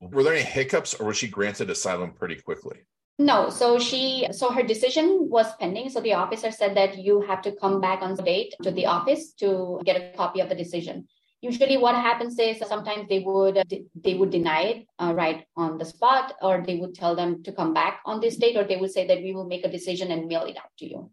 were 0.00 0.22
there 0.22 0.34
any 0.34 0.42
hiccups 0.42 0.94
or 0.94 1.06
was 1.06 1.16
she 1.16 1.28
granted 1.28 1.70
asylum 1.70 2.12
pretty 2.12 2.36
quickly? 2.36 2.78
No, 3.18 3.50
so 3.50 3.78
she 3.78 4.26
so 4.32 4.50
her 4.50 4.62
decision 4.62 5.28
was 5.30 5.54
pending. 5.56 5.90
So 5.90 6.00
the 6.00 6.14
officer 6.14 6.50
said 6.50 6.74
that 6.76 6.98
you 6.98 7.20
have 7.20 7.42
to 7.42 7.52
come 7.52 7.80
back 7.80 8.00
on 8.02 8.14
the 8.14 8.22
date 8.22 8.54
to 8.62 8.70
the 8.70 8.86
office 8.86 9.32
to 9.34 9.80
get 9.84 9.96
a 10.00 10.16
copy 10.16 10.40
of 10.40 10.48
the 10.48 10.54
decision. 10.54 11.06
Usually, 11.42 11.76
what 11.76 11.94
happens 11.94 12.38
is 12.38 12.58
sometimes 12.66 13.08
they 13.08 13.20
would 13.20 13.62
they 13.94 14.14
would 14.14 14.30
deny 14.30 14.62
it 14.72 14.86
uh, 14.98 15.12
right 15.14 15.44
on 15.54 15.76
the 15.76 15.84
spot, 15.84 16.34
or 16.40 16.64
they 16.66 16.76
would 16.76 16.94
tell 16.94 17.14
them 17.14 17.42
to 17.44 17.52
come 17.52 17.74
back 17.74 18.00
on 18.06 18.20
this 18.20 18.36
date, 18.36 18.56
or 18.56 18.64
they 18.64 18.78
would 18.78 18.90
say 18.90 19.06
that 19.06 19.22
we 19.22 19.34
will 19.34 19.46
make 19.46 19.66
a 19.66 19.74
decision 19.76 20.10
and 20.10 20.26
mail 20.26 20.44
it 20.44 20.56
out 20.56 20.72
to 20.78 20.86
you 20.86 21.10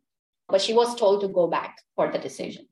but 0.49 0.61
she 0.61 0.73
was 0.73 0.95
told 0.95 1.21
to 1.21 1.27
go 1.27 1.47
back 1.47 1.81
for 1.95 2.11
the 2.11 2.17
decision. 2.19 2.67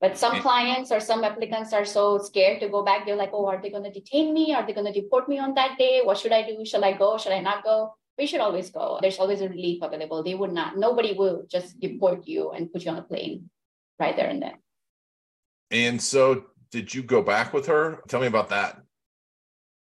But 0.00 0.18
some 0.18 0.40
clients 0.40 0.92
or 0.92 1.00
some 1.00 1.24
applicants 1.24 1.72
are 1.72 1.86
so 1.86 2.18
scared 2.18 2.60
to 2.60 2.68
go 2.68 2.84
back. 2.84 3.06
They're 3.06 3.16
like, 3.16 3.30
oh, 3.32 3.46
are 3.46 3.60
they 3.60 3.70
going 3.70 3.84
to 3.84 3.90
detain 3.90 4.34
me? 4.34 4.52
Are 4.54 4.66
they 4.66 4.74
going 4.74 4.92
to 4.92 5.00
deport 5.00 5.26
me 5.28 5.38
on 5.38 5.54
that 5.54 5.78
day? 5.78 6.02
What 6.04 6.18
should 6.18 6.32
I 6.32 6.42
do? 6.42 6.64
Shall 6.66 6.84
I 6.84 6.92
go? 6.92 7.16
Should 7.16 7.32
I 7.32 7.40
not 7.40 7.64
go? 7.64 7.94
We 8.18 8.26
should 8.26 8.40
always 8.40 8.70
go. 8.70 8.98
There's 9.00 9.18
always 9.18 9.40
a 9.40 9.48
relief 9.48 9.82
available. 9.82 10.22
They 10.22 10.34
would 10.34 10.52
not, 10.52 10.76
nobody 10.76 11.14
will 11.14 11.46
just 11.50 11.80
deport 11.80 12.26
you 12.26 12.50
and 12.50 12.70
put 12.72 12.84
you 12.84 12.90
on 12.90 12.98
a 12.98 13.02
plane 13.02 13.48
right 13.98 14.16
there 14.16 14.28
and 14.28 14.42
then. 14.42 14.54
And 15.70 16.00
so, 16.00 16.44
did 16.70 16.94
you 16.94 17.02
go 17.02 17.22
back 17.22 17.52
with 17.52 17.66
her? 17.66 18.02
Tell 18.08 18.20
me 18.20 18.26
about 18.26 18.50
that. 18.50 18.80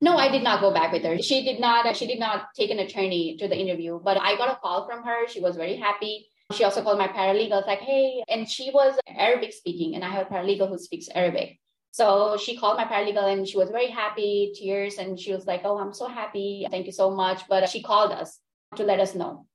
No, 0.02 0.16
I 0.18 0.32
did 0.32 0.44
not 0.44 0.62
go 0.62 0.74
back 0.74 0.92
with 0.92 1.04
her. 1.04 1.20
She 1.20 1.44
did 1.44 1.60
not. 1.60 1.96
She 1.96 2.08
did 2.08 2.20
not 2.20 2.48
take 2.56 2.72
an 2.72 2.80
attorney 2.80 3.36
to 3.38 3.48
the 3.48 3.58
interview, 3.58 4.00
but 4.02 4.18
I 4.18 4.38
got 4.38 4.52
a 4.52 4.56
call 4.56 4.88
from 4.88 5.04
her. 5.04 5.28
She 5.28 5.42
was 5.42 5.56
very 5.56 5.76
happy. 5.76 6.28
She 6.54 6.64
also 6.64 6.82
called 6.82 6.98
my 6.98 7.08
paralegal. 7.08 7.66
Like, 7.68 7.80
hey, 7.80 8.24
and 8.28 8.50
she 8.50 8.72
was 8.72 8.98
Arabic 9.08 9.54
speaking, 9.54 9.96
and 9.96 10.04
I 10.04 10.10
have 10.10 10.28
a 10.28 10.30
paralegal 10.30 10.70
who 10.70 10.78
speaks 10.78 11.08
Arabic. 11.14 11.60
So 11.92 12.38
she 12.38 12.58
called 12.58 12.78
my 12.78 12.86
paralegal 12.86 13.32
and 13.32 13.48
she 13.48 13.58
was 13.58 13.70
very 13.72 13.90
happy, 13.90 14.54
tears, 14.56 14.98
and 14.98 15.20
she 15.20 15.34
was 15.34 15.48
like, 15.48 15.62
Oh, 15.64 15.78
I'm 15.78 15.94
so 15.94 16.08
happy. 16.08 16.68
Thank 16.70 16.86
you 16.86 16.92
so 16.92 17.12
much. 17.12 17.48
But 17.48 17.68
she 17.70 17.82
called 17.82 18.12
us 18.12 18.40
to 18.76 18.84
let 18.84 19.00
us 19.00 19.16
know. 19.16 19.48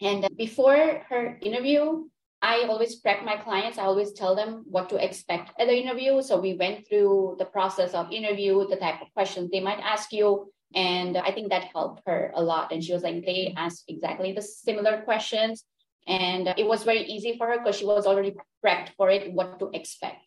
And 0.00 0.28
before 0.36 1.02
her 1.08 1.38
interview, 1.42 2.04
I 2.40 2.64
always 2.68 2.96
prep 2.96 3.24
my 3.24 3.36
clients. 3.36 3.78
I 3.78 3.84
always 3.84 4.12
tell 4.12 4.34
them 4.34 4.64
what 4.66 4.88
to 4.90 5.04
expect 5.04 5.52
at 5.60 5.68
the 5.68 5.76
interview. 5.76 6.22
So 6.22 6.40
we 6.40 6.54
went 6.54 6.88
through 6.88 7.36
the 7.38 7.44
process 7.44 7.94
of 7.94 8.10
interview, 8.10 8.66
the 8.68 8.76
type 8.76 9.00
of 9.00 9.12
questions 9.14 9.50
they 9.50 9.60
might 9.60 9.78
ask 9.78 10.12
you. 10.12 10.50
And 10.74 11.16
I 11.16 11.30
think 11.32 11.50
that 11.50 11.64
helped 11.64 12.02
her 12.06 12.32
a 12.34 12.42
lot. 12.42 12.72
And 12.72 12.82
she 12.82 12.92
was 12.92 13.02
like, 13.02 13.24
they 13.24 13.54
asked 13.56 13.84
exactly 13.88 14.32
the 14.32 14.42
similar 14.42 15.02
questions. 15.02 15.64
And 16.06 16.48
it 16.56 16.66
was 16.66 16.82
very 16.82 17.02
easy 17.02 17.36
for 17.38 17.46
her 17.46 17.58
because 17.58 17.76
she 17.76 17.84
was 17.84 18.06
already 18.06 18.34
prepped 18.64 18.90
for 18.96 19.08
it, 19.10 19.32
what 19.32 19.58
to 19.60 19.70
expect. 19.72 20.24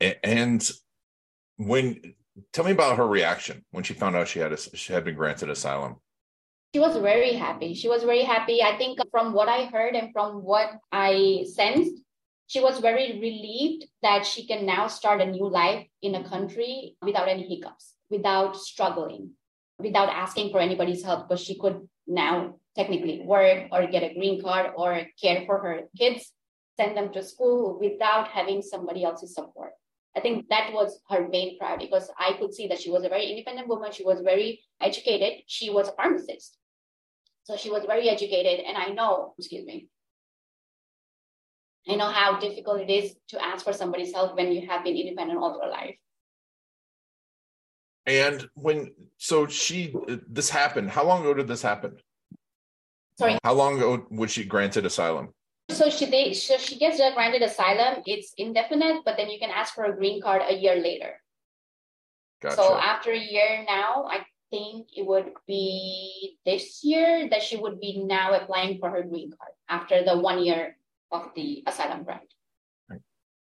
And 0.00 0.68
when 1.56 2.14
tell 2.52 2.64
me 2.64 2.72
about 2.72 2.98
her 2.98 3.06
reaction 3.06 3.64
when 3.70 3.84
she 3.84 3.94
found 3.94 4.16
out 4.16 4.28
she 4.28 4.40
had 4.40 4.52
a, 4.52 4.56
she 4.56 4.92
had 4.92 5.04
been 5.04 5.14
granted 5.14 5.50
asylum. 5.50 5.96
She 6.74 6.80
was 6.80 6.96
very 6.96 7.32
happy. 7.32 7.74
She 7.74 7.88
was 7.88 8.02
very 8.02 8.22
happy. 8.22 8.62
I 8.62 8.76
think 8.76 8.98
from 9.10 9.32
what 9.32 9.48
I 9.48 9.64
heard 9.66 9.94
and 9.94 10.12
from 10.12 10.42
what 10.42 10.72
I 10.92 11.46
sensed, 11.54 12.02
she 12.48 12.60
was 12.60 12.78
very 12.80 13.12
relieved 13.12 13.86
that 14.02 14.26
she 14.26 14.46
can 14.46 14.66
now 14.66 14.86
start 14.88 15.20
a 15.20 15.26
new 15.26 15.48
life 15.48 15.86
in 16.02 16.14
a 16.14 16.28
country 16.28 16.96
without 17.00 17.28
any 17.28 17.48
hiccups, 17.48 17.94
without 18.10 18.56
struggling, 18.56 19.30
without 19.78 20.10
asking 20.10 20.50
for 20.50 20.60
anybody's 20.60 21.02
help, 21.02 21.28
because 21.28 21.42
she 21.42 21.58
could 21.58 21.88
now 22.06 22.56
technically 22.76 23.22
work 23.22 23.68
or 23.72 23.86
get 23.86 24.02
a 24.02 24.14
green 24.14 24.42
card 24.42 24.72
or 24.76 25.02
care 25.20 25.44
for 25.46 25.58
her 25.58 25.82
kids, 25.98 26.32
send 26.76 26.96
them 26.96 27.12
to 27.12 27.22
school 27.22 27.78
without 27.80 28.28
having 28.28 28.62
somebody 28.62 29.02
else's 29.04 29.34
support. 29.34 29.72
I 30.16 30.20
think 30.20 30.48
that 30.48 30.72
was 30.72 31.00
her 31.10 31.28
main 31.28 31.58
priority 31.58 31.86
because 31.86 32.10
I 32.18 32.34
could 32.38 32.54
see 32.54 32.68
that 32.68 32.80
she 32.80 32.90
was 32.90 33.04
a 33.04 33.08
very 33.08 33.26
independent 33.26 33.68
woman. 33.68 33.92
She 33.92 34.04
was 34.04 34.20
very 34.20 34.60
educated. 34.80 35.42
She 35.46 35.70
was 35.70 35.88
a 35.88 35.92
pharmacist. 35.92 36.56
So 37.44 37.56
she 37.56 37.70
was 37.70 37.84
very 37.84 38.08
educated. 38.08 38.64
And 38.66 38.76
I 38.76 38.86
know, 38.88 39.34
excuse 39.38 39.66
me, 39.66 39.88
I 41.88 41.96
know 41.96 42.10
how 42.10 42.40
difficult 42.40 42.80
it 42.80 42.90
is 42.90 43.14
to 43.28 43.44
ask 43.44 43.64
for 43.64 43.72
somebody's 43.72 44.12
help 44.12 44.36
when 44.36 44.52
you 44.52 44.66
have 44.66 44.84
been 44.84 44.96
independent 44.96 45.38
all 45.38 45.58
your 45.62 45.70
life. 45.70 45.96
And 48.06 48.48
when, 48.54 48.92
so 49.18 49.46
she, 49.46 49.94
this 50.28 50.48
happened, 50.48 50.90
how 50.90 51.04
long 51.04 51.22
ago 51.22 51.34
did 51.34 51.48
this 51.48 51.62
happen? 51.62 51.96
Sorry. 53.18 53.38
How 53.42 53.54
long 53.54 53.76
ago 53.76 54.06
was 54.10 54.30
she 54.30 54.44
granted 54.44 54.84
asylum? 54.84 55.32
So 55.70 55.90
she 55.90 56.06
they 56.06 56.32
so 56.32 56.58
she 56.58 56.78
gets 56.78 56.98
granted 57.14 57.42
asylum. 57.42 58.02
It's 58.06 58.32
indefinite, 58.36 59.02
but 59.04 59.16
then 59.16 59.30
you 59.30 59.38
can 59.38 59.50
ask 59.50 59.74
for 59.74 59.84
a 59.84 59.96
green 59.96 60.20
card 60.22 60.42
a 60.46 60.54
year 60.54 60.76
later. 60.76 61.20
Gotcha. 62.40 62.56
So 62.56 62.76
after 62.76 63.10
a 63.10 63.18
year 63.18 63.64
now, 63.66 64.06
I 64.08 64.24
think 64.50 64.88
it 64.96 65.04
would 65.04 65.32
be 65.46 66.38
this 66.44 66.84
year 66.84 67.28
that 67.30 67.42
she 67.42 67.56
would 67.56 67.80
be 67.80 68.04
now 68.04 68.34
applying 68.34 68.78
for 68.78 68.90
her 68.90 69.02
green 69.02 69.30
card 69.30 69.52
after 69.68 70.04
the 70.04 70.18
one 70.18 70.44
year 70.44 70.76
of 71.10 71.30
the 71.34 71.64
asylum 71.66 72.04
grant. 72.04 72.32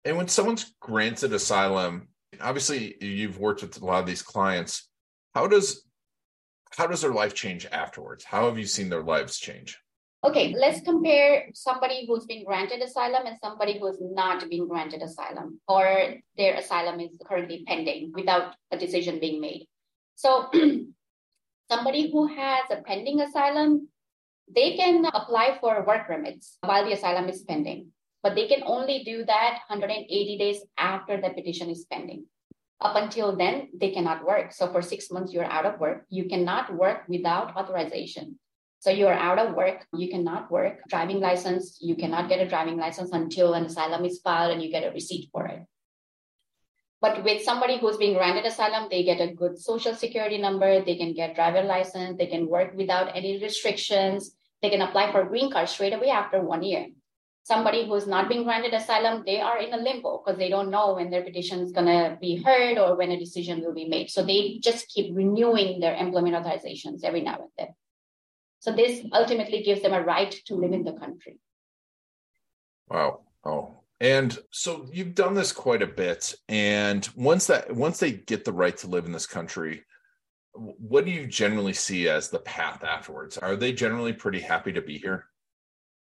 And 0.04 0.16
when 0.16 0.28
someone's 0.28 0.72
granted 0.80 1.32
asylum, 1.32 2.08
obviously 2.40 2.96
you've 3.00 3.38
worked 3.38 3.62
with 3.62 3.82
a 3.82 3.84
lot 3.84 4.00
of 4.00 4.06
these 4.06 4.22
clients. 4.22 4.88
How 5.34 5.46
does 5.46 5.84
how 6.76 6.86
does 6.86 7.02
their 7.02 7.12
life 7.12 7.34
change 7.34 7.66
afterwards? 7.66 8.24
How 8.24 8.46
have 8.46 8.58
you 8.58 8.66
seen 8.66 8.88
their 8.88 9.02
lives 9.02 9.38
change? 9.38 9.78
Okay, 10.24 10.52
let's 10.58 10.80
compare 10.80 11.46
somebody 11.54 12.04
who's 12.06 12.26
been 12.26 12.44
granted 12.44 12.82
asylum 12.82 13.26
and 13.26 13.36
somebody 13.42 13.78
who's 13.78 13.98
not 14.00 14.48
been 14.50 14.66
granted 14.66 15.00
asylum 15.00 15.60
or 15.68 16.14
their 16.36 16.54
asylum 16.54 16.98
is 16.98 17.16
currently 17.24 17.62
pending 17.66 18.12
without 18.12 18.54
a 18.72 18.76
decision 18.76 19.20
being 19.20 19.40
made. 19.40 19.68
So, 20.16 20.50
somebody 21.70 22.10
who 22.10 22.26
has 22.26 22.64
a 22.70 22.82
pending 22.82 23.20
asylum, 23.20 23.88
they 24.52 24.76
can 24.76 25.04
apply 25.06 25.58
for 25.60 25.84
work 25.86 26.08
permits 26.08 26.58
while 26.62 26.84
the 26.84 26.94
asylum 26.94 27.28
is 27.28 27.42
pending, 27.42 27.92
but 28.24 28.34
they 28.34 28.48
can 28.48 28.64
only 28.64 29.04
do 29.04 29.24
that 29.24 29.60
180 29.68 30.38
days 30.38 30.62
after 30.76 31.20
the 31.20 31.30
petition 31.30 31.70
is 31.70 31.86
pending. 31.90 32.24
Up 32.80 32.96
until 32.96 33.36
then, 33.36 33.70
they 33.74 33.90
cannot 33.90 34.24
work. 34.24 34.52
So, 34.52 34.70
for 34.70 34.82
six 34.82 35.10
months, 35.10 35.32
you're 35.32 35.44
out 35.44 35.66
of 35.66 35.80
work. 35.80 36.06
You 36.08 36.28
cannot 36.28 36.74
work 36.74 37.02
without 37.08 37.56
authorization. 37.56 38.38
So 38.80 38.90
you 38.90 39.08
are 39.08 39.14
out 39.14 39.38
of 39.38 39.54
work, 39.56 39.86
you 39.92 40.08
cannot 40.08 40.50
work. 40.50 40.78
Driving 40.88 41.18
license, 41.18 41.78
you 41.80 41.96
cannot 41.96 42.28
get 42.28 42.40
a 42.40 42.48
driving 42.48 42.76
license 42.76 43.10
until 43.12 43.54
an 43.54 43.64
asylum 43.64 44.04
is 44.04 44.20
filed 44.22 44.52
and 44.52 44.62
you 44.62 44.70
get 44.70 44.84
a 44.84 44.92
receipt 44.92 45.28
for 45.32 45.46
it. 45.46 45.62
But 47.00 47.24
with 47.24 47.42
somebody 47.42 47.78
who's 47.78 47.96
being 47.96 48.14
granted 48.14 48.44
asylum, 48.44 48.88
they 48.90 49.02
get 49.02 49.20
a 49.20 49.34
good 49.34 49.58
social 49.58 49.94
security 49.94 50.38
number, 50.38 50.84
they 50.84 50.96
can 50.96 51.12
get 51.12 51.34
driver 51.34 51.62
license, 51.62 52.18
they 52.18 52.26
can 52.26 52.48
work 52.48 52.72
without 52.74 53.16
any 53.16 53.40
restrictions, 53.42 54.34
they 54.62 54.70
can 54.70 54.82
apply 54.82 55.10
for 55.12 55.24
green 55.24 55.50
card 55.50 55.68
straight 55.68 55.92
away 55.92 56.10
after 56.10 56.40
one 56.40 56.62
year. 56.62 56.86
Somebody 57.48 57.86
who's 57.88 58.06
not 58.06 58.28
being 58.28 58.44
granted 58.44 58.74
asylum, 58.74 59.22
they 59.24 59.40
are 59.40 59.56
in 59.58 59.72
a 59.72 59.78
limbo 59.78 60.18
because 60.18 60.38
they 60.38 60.50
don't 60.50 60.70
know 60.70 60.92
when 60.96 61.10
their 61.10 61.22
petition 61.22 61.60
is 61.60 61.72
going 61.72 61.86
to 61.86 62.18
be 62.20 62.36
heard 62.36 62.76
or 62.76 62.94
when 62.94 63.10
a 63.10 63.18
decision 63.18 63.62
will 63.62 63.72
be 63.72 63.88
made. 63.88 64.10
So 64.10 64.22
they 64.22 64.58
just 64.62 64.86
keep 64.88 65.16
renewing 65.16 65.80
their 65.80 65.96
employment 65.96 66.34
authorizations 66.36 67.04
every 67.04 67.22
now 67.22 67.36
and 67.36 67.50
then. 67.56 67.68
So 68.58 68.72
this 68.72 69.02
ultimately 69.14 69.62
gives 69.62 69.80
them 69.80 69.94
a 69.94 70.02
right 70.02 70.30
to 70.44 70.56
live 70.56 70.74
in 70.74 70.84
the 70.84 70.92
country. 70.92 71.38
Wow. 72.90 73.20
Oh. 73.42 73.80
And 73.98 74.38
so 74.50 74.86
you've 74.92 75.14
done 75.14 75.32
this 75.32 75.50
quite 75.50 75.80
a 75.80 75.86
bit. 75.86 76.34
And 76.50 77.08
once 77.16 77.46
that 77.46 77.74
once 77.74 77.98
they 77.98 78.12
get 78.12 78.44
the 78.44 78.52
right 78.52 78.76
to 78.76 78.88
live 78.88 79.06
in 79.06 79.12
this 79.12 79.26
country, 79.26 79.84
what 80.52 81.06
do 81.06 81.10
you 81.10 81.26
generally 81.26 81.72
see 81.72 82.10
as 82.10 82.28
the 82.28 82.40
path 82.40 82.84
afterwards? 82.84 83.38
Are 83.38 83.56
they 83.56 83.72
generally 83.72 84.12
pretty 84.12 84.40
happy 84.40 84.72
to 84.72 84.82
be 84.82 84.98
here? 84.98 85.24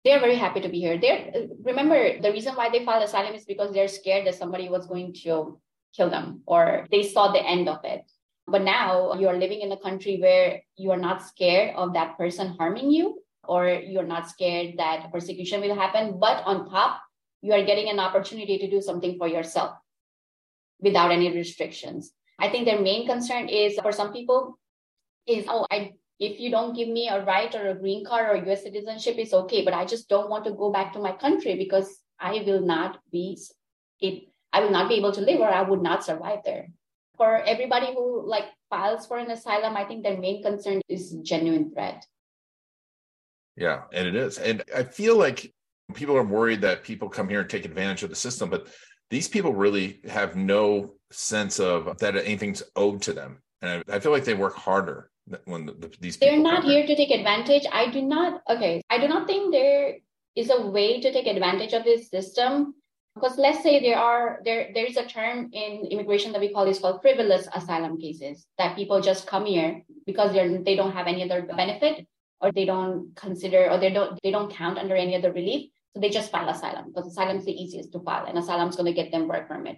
They're 0.08 0.22
very 0.22 0.38
happy 0.38 0.62
to 0.62 0.70
be 0.70 0.80
here. 0.80 0.98
They're 0.98 1.52
remember 1.62 2.22
the 2.22 2.32
reason 2.32 2.56
why 2.56 2.70
they 2.70 2.86
filed 2.86 3.04
asylum 3.04 3.36
is 3.36 3.44
because 3.44 3.74
they're 3.74 3.90
scared 3.92 4.26
that 4.26 4.36
somebody 4.36 4.70
was 4.70 4.88
going 4.88 5.12
to 5.12 5.60
kill 5.94 6.10
them 6.10 6.44
or 6.46 6.88
they 6.90 7.04
saw 7.04 7.34
the 7.34 7.44
end 7.44 7.68
of 7.68 7.84
it. 7.84 8.10
But 8.48 8.62
now 8.62 9.16
you 9.20 9.28
are 9.28 9.36
living 9.36 9.60
in 9.60 9.74
a 9.74 9.84
country 9.88 10.16
where 10.24 10.64
you 10.78 10.92
are 10.92 11.04
not 11.10 11.28
scared 11.28 11.76
of 11.76 11.92
that 11.96 12.18
person 12.18 12.56
harming 12.58 12.90
you, 12.90 13.20
or 13.44 13.68
you're 13.68 14.08
not 14.08 14.30
scared 14.30 14.76
that 14.78 15.12
persecution 15.12 15.60
will 15.60 15.76
happen. 15.76 16.18
But 16.20 16.44
on 16.46 16.70
top, 16.70 17.02
you 17.42 17.52
are 17.52 17.66
getting 17.66 17.90
an 17.90 18.00
opportunity 18.00 18.58
to 18.60 18.70
do 18.70 18.80
something 18.82 19.18
for 19.18 19.28
yourself 19.28 19.76
without 20.80 21.12
any 21.12 21.36
restrictions. 21.36 22.14
I 22.40 22.48
think 22.48 22.64
their 22.64 22.80
main 22.80 23.06
concern 23.06 23.50
is 23.50 23.76
for 23.84 23.92
some 23.92 24.14
people 24.14 24.58
is, 25.28 25.44
oh, 25.50 25.68
I 25.70 26.00
if 26.20 26.40
you 26.40 26.50
don't 26.50 26.76
give 26.76 26.90
me 26.90 27.08
a 27.08 27.24
right 27.24 27.54
or 27.54 27.70
a 27.70 27.76
green 27.76 28.06
card 28.06 28.30
or 28.30 28.52
US 28.52 28.64
citizenship, 28.64 29.16
it's 29.18 29.34
okay. 29.34 29.64
But 29.64 29.74
I 29.74 29.86
just 29.86 30.10
don't 30.10 30.30
want 30.30 30.46
to 30.46 30.52
go 30.52 30.72
back 30.72 30.94
to 30.94 31.00
my 31.00 31.12
country 31.12 31.56
because 31.56 31.98
I 32.20 32.44
will 32.46 32.62
not 32.62 33.00
be 33.12 33.38
it 34.00 34.30
I 34.54 34.62
will 34.62 34.72
not 34.72 34.90
be 34.90 34.96
able 34.96 35.12
to 35.12 35.22
live 35.22 35.40
or 35.40 35.50
I 35.50 35.62
would 35.62 35.82
not 35.82 36.04
survive 36.04 36.40
there 36.46 36.70
for 37.18 37.42
everybody 37.44 37.88
who 37.94 38.26
like 38.26 38.46
files 38.70 39.06
for 39.06 39.18
an 39.18 39.32
asylum, 39.32 39.76
I 39.76 39.84
think 39.84 40.04
their 40.04 40.18
main 40.18 40.44
concern 40.44 40.82
is 40.88 41.18
genuine 41.24 41.72
threat. 41.72 42.06
Yeah, 43.56 43.84
and 43.92 44.08
it 44.08 44.16
is. 44.16 44.38
And 44.38 44.64
I 44.74 44.84
feel 44.84 45.18
like 45.18 45.52
people 45.96 46.16
are 46.16 46.24
worried 46.24 46.62
that 46.62 46.84
people 46.84 47.10
come 47.10 47.28
here 47.28 47.42
and 47.42 47.50
take 47.50 47.66
advantage 47.66 48.04
of 48.04 48.12
the 48.12 48.16
system, 48.16 48.50
but 48.50 48.68
these 49.10 49.28
people 49.28 49.54
really 49.54 50.02
have 50.08 50.36
no 50.36 50.94
sense 51.12 51.60
of 51.60 51.98
that 51.98 52.16
anything's 52.16 52.62
owed 52.76 53.02
to 53.04 53.14
them. 53.14 53.42
And 53.62 53.84
I, 53.90 53.96
I 53.96 54.00
feel 54.00 54.12
like 54.12 54.26
they 54.26 54.36
work 54.36 54.56
harder 54.56 55.10
when 55.46 55.66
the, 55.66 55.74
the, 55.74 55.92
these 56.00 56.18
they're 56.18 56.40
not 56.40 56.64
here 56.64 56.86
to 56.86 56.96
take 56.96 57.12
advantage. 57.12 57.66
I 57.72 57.90
do 57.90 58.02
not, 58.02 58.42
okay, 58.50 58.82
I 58.90 58.98
do 59.00 59.08
not 59.08 59.28
think 59.28 59.52
there 59.52 59.98
is 60.36 60.50
a 60.50 60.62
way 60.68 61.02
to 61.02 61.12
take 61.12 61.28
advantage 61.28 61.74
of 61.74 61.84
this 61.84 62.10
system. 62.10 62.76
Because 63.16 63.38
let's 63.38 63.64
say 63.64 63.82
there 63.82 63.98
are 63.98 64.40
there 64.46 64.70
there 64.76 64.86
is 64.86 64.96
a 64.96 65.06
term 65.06 65.50
in 65.52 65.88
immigration 65.90 66.32
that 66.34 66.42
we 66.42 66.54
call 66.54 66.68
is 66.68 66.78
called 66.78 67.02
frivolous 67.02 67.48
asylum 67.52 68.00
cases 68.00 68.46
that 68.60 68.76
people 68.76 69.02
just 69.02 69.26
come 69.26 69.44
here 69.46 69.82
because 70.06 70.34
they're 70.34 70.62
they 70.62 70.76
don't 70.76 70.92
have 70.92 71.08
any 71.08 71.24
other 71.24 71.42
benefit 71.42 72.06
or 72.42 72.52
they 72.52 72.66
don't 72.66 73.16
consider 73.16 73.72
or 73.72 73.80
they 73.80 73.90
don't 73.90 74.20
they 74.22 74.30
don't 74.30 74.54
count 74.54 74.78
under 74.78 74.96
any 74.96 75.16
other 75.16 75.34
relief. 75.34 75.72
So 75.96 76.00
they 76.00 76.12
just 76.12 76.30
file 76.30 76.48
asylum 76.48 76.94
because 76.94 77.08
asylum 77.08 77.38
is 77.38 77.46
the 77.46 77.60
easiest 77.60 77.92
to 77.94 78.00
file 78.02 78.26
and 78.28 78.38
asylum 78.38 78.70
is 78.70 78.76
going 78.76 78.94
to 78.94 79.02
get 79.02 79.12
them 79.12 79.28
work 79.28 79.48
permit. 79.48 79.78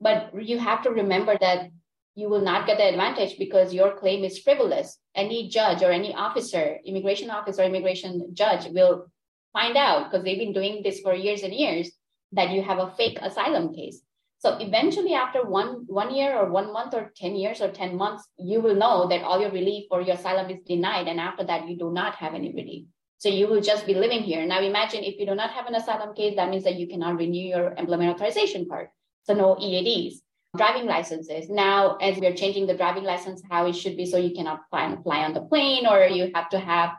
But 0.00 0.34
you 0.34 0.58
have 0.58 0.82
to 0.82 0.90
remember 0.90 1.38
that 1.38 1.70
you 2.14 2.28
will 2.28 2.42
not 2.42 2.66
get 2.66 2.78
the 2.78 2.88
advantage 2.88 3.38
because 3.38 3.72
your 3.72 3.96
claim 3.96 4.24
is 4.24 4.38
frivolous 4.38 4.98
any 5.14 5.48
judge 5.48 5.82
or 5.82 5.90
any 5.90 6.14
officer 6.14 6.78
immigration 6.84 7.30
officer 7.30 7.62
immigration 7.62 8.34
judge 8.34 8.66
will 8.70 9.06
find 9.52 9.76
out 9.76 10.10
because 10.10 10.24
they've 10.24 10.38
been 10.38 10.52
doing 10.52 10.82
this 10.82 11.00
for 11.00 11.14
years 11.14 11.42
and 11.42 11.54
years 11.54 11.90
that 12.32 12.50
you 12.50 12.62
have 12.62 12.78
a 12.78 12.92
fake 12.96 13.18
asylum 13.20 13.74
case. 13.74 14.00
So 14.38 14.56
eventually, 14.58 15.14
after 15.14 15.44
one 15.44 15.84
one 15.86 16.12
year 16.12 16.36
or 16.36 16.50
one 16.50 16.72
month 16.72 16.94
or 16.94 17.12
ten 17.14 17.36
years 17.36 17.60
or 17.60 17.70
ten 17.70 17.96
months, 17.96 18.26
you 18.38 18.60
will 18.60 18.74
know 18.74 19.06
that 19.08 19.22
all 19.22 19.40
your 19.40 19.52
relief 19.52 19.84
or 19.90 20.00
your 20.00 20.16
asylum 20.16 20.50
is 20.50 20.58
denied, 20.66 21.06
and 21.06 21.20
after 21.20 21.44
that, 21.44 21.68
you 21.68 21.76
do 21.78 21.92
not 21.92 22.16
have 22.16 22.34
any 22.34 22.52
relief. 22.52 22.86
So 23.18 23.28
you 23.28 23.46
will 23.46 23.60
just 23.60 23.86
be 23.86 23.94
living 23.94 24.22
here. 24.22 24.44
Now 24.44 24.60
imagine 24.60 25.04
if 25.04 25.20
you 25.20 25.26
do 25.26 25.36
not 25.36 25.50
have 25.50 25.66
an 25.66 25.76
asylum 25.76 26.12
case, 26.16 26.34
that 26.34 26.50
means 26.50 26.64
that 26.64 26.74
you 26.74 26.88
cannot 26.88 27.18
renew 27.18 27.46
your 27.54 27.72
employment 27.74 28.16
authorization 28.16 28.66
card. 28.68 28.88
So 29.22 29.34
no 29.34 29.56
EADs, 29.60 30.22
driving 30.56 30.86
licenses. 30.86 31.48
Now, 31.48 31.96
as 31.96 32.18
we're 32.18 32.34
changing 32.34 32.66
the 32.66 32.76
driving 32.76 33.04
license, 33.04 33.42
how 33.50 33.66
it 33.66 33.74
should 33.74 33.96
be, 33.96 34.06
so 34.06 34.18
you 34.18 34.34
cannot 34.34 34.60
fly 34.70 34.96
fly 35.02 35.24
on 35.24 35.32
the 35.32 35.42
plane, 35.42 35.86
or 35.86 36.04
you 36.04 36.30
have 36.34 36.48
to 36.50 36.58
have 36.58 36.90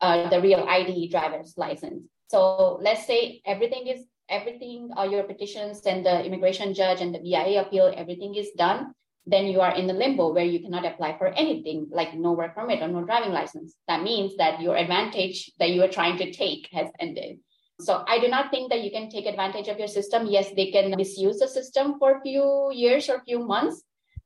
uh, 0.00 0.28
the 0.28 0.40
real 0.40 0.64
ID 0.68 1.08
driver's 1.08 1.54
license. 1.56 2.04
So 2.28 2.78
let's 2.80 3.06
say 3.06 3.42
everything 3.44 3.88
is 3.88 4.04
everything, 4.28 4.90
all 4.96 5.10
your 5.10 5.24
petitions 5.24 5.82
and 5.86 6.06
the 6.06 6.24
immigration 6.24 6.72
judge 6.72 7.00
and 7.00 7.14
the 7.14 7.18
BIA 7.18 7.62
appeal, 7.62 7.92
everything 7.96 8.34
is 8.36 8.50
done, 8.56 8.92
then 9.26 9.46
you 9.46 9.60
are 9.60 9.74
in 9.74 9.86
the 9.86 9.92
limbo 9.92 10.32
where 10.32 10.44
you 10.44 10.60
cannot 10.60 10.86
apply 10.86 11.18
for 11.18 11.28
anything 11.28 11.88
like 11.90 12.14
no 12.14 12.32
work 12.32 12.54
permit 12.54 12.80
or 12.80 12.88
no 12.88 13.04
driving 13.04 13.32
license. 13.32 13.74
That 13.88 14.02
means 14.02 14.36
that 14.36 14.60
your 14.60 14.76
advantage 14.76 15.50
that 15.58 15.70
you 15.70 15.82
are 15.82 15.88
trying 15.88 16.16
to 16.18 16.32
take 16.32 16.68
has 16.72 16.88
ended. 16.98 17.40
So 17.80 18.04
I 18.06 18.18
do 18.18 18.28
not 18.28 18.50
think 18.50 18.70
that 18.70 18.82
you 18.82 18.90
can 18.90 19.10
take 19.10 19.26
advantage 19.26 19.68
of 19.68 19.78
your 19.78 19.88
system. 19.88 20.26
Yes, 20.26 20.50
they 20.54 20.70
can 20.70 20.90
misuse 20.96 21.38
the 21.38 21.48
system 21.48 21.98
for 21.98 22.18
a 22.18 22.20
few 22.20 22.70
years 22.72 23.08
or 23.08 23.16
a 23.16 23.24
few 23.24 23.40
months, 23.40 23.82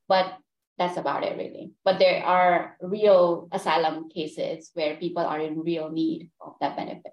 but 0.09 0.35
that's 0.79 0.97
about 0.97 1.23
it 1.23 1.37
really. 1.37 1.73
But 1.85 1.99
there 1.99 2.25
are 2.25 2.77
real 2.81 3.49
asylum 3.53 4.11
cases 4.11 4.71
where 4.75 4.97
people 4.97 5.25
are 5.25 5.41
in 5.41 5.61
real 5.61 5.91
need 5.91 6.31
of 6.41 6.55
that 6.61 6.77
benefit. 6.77 7.13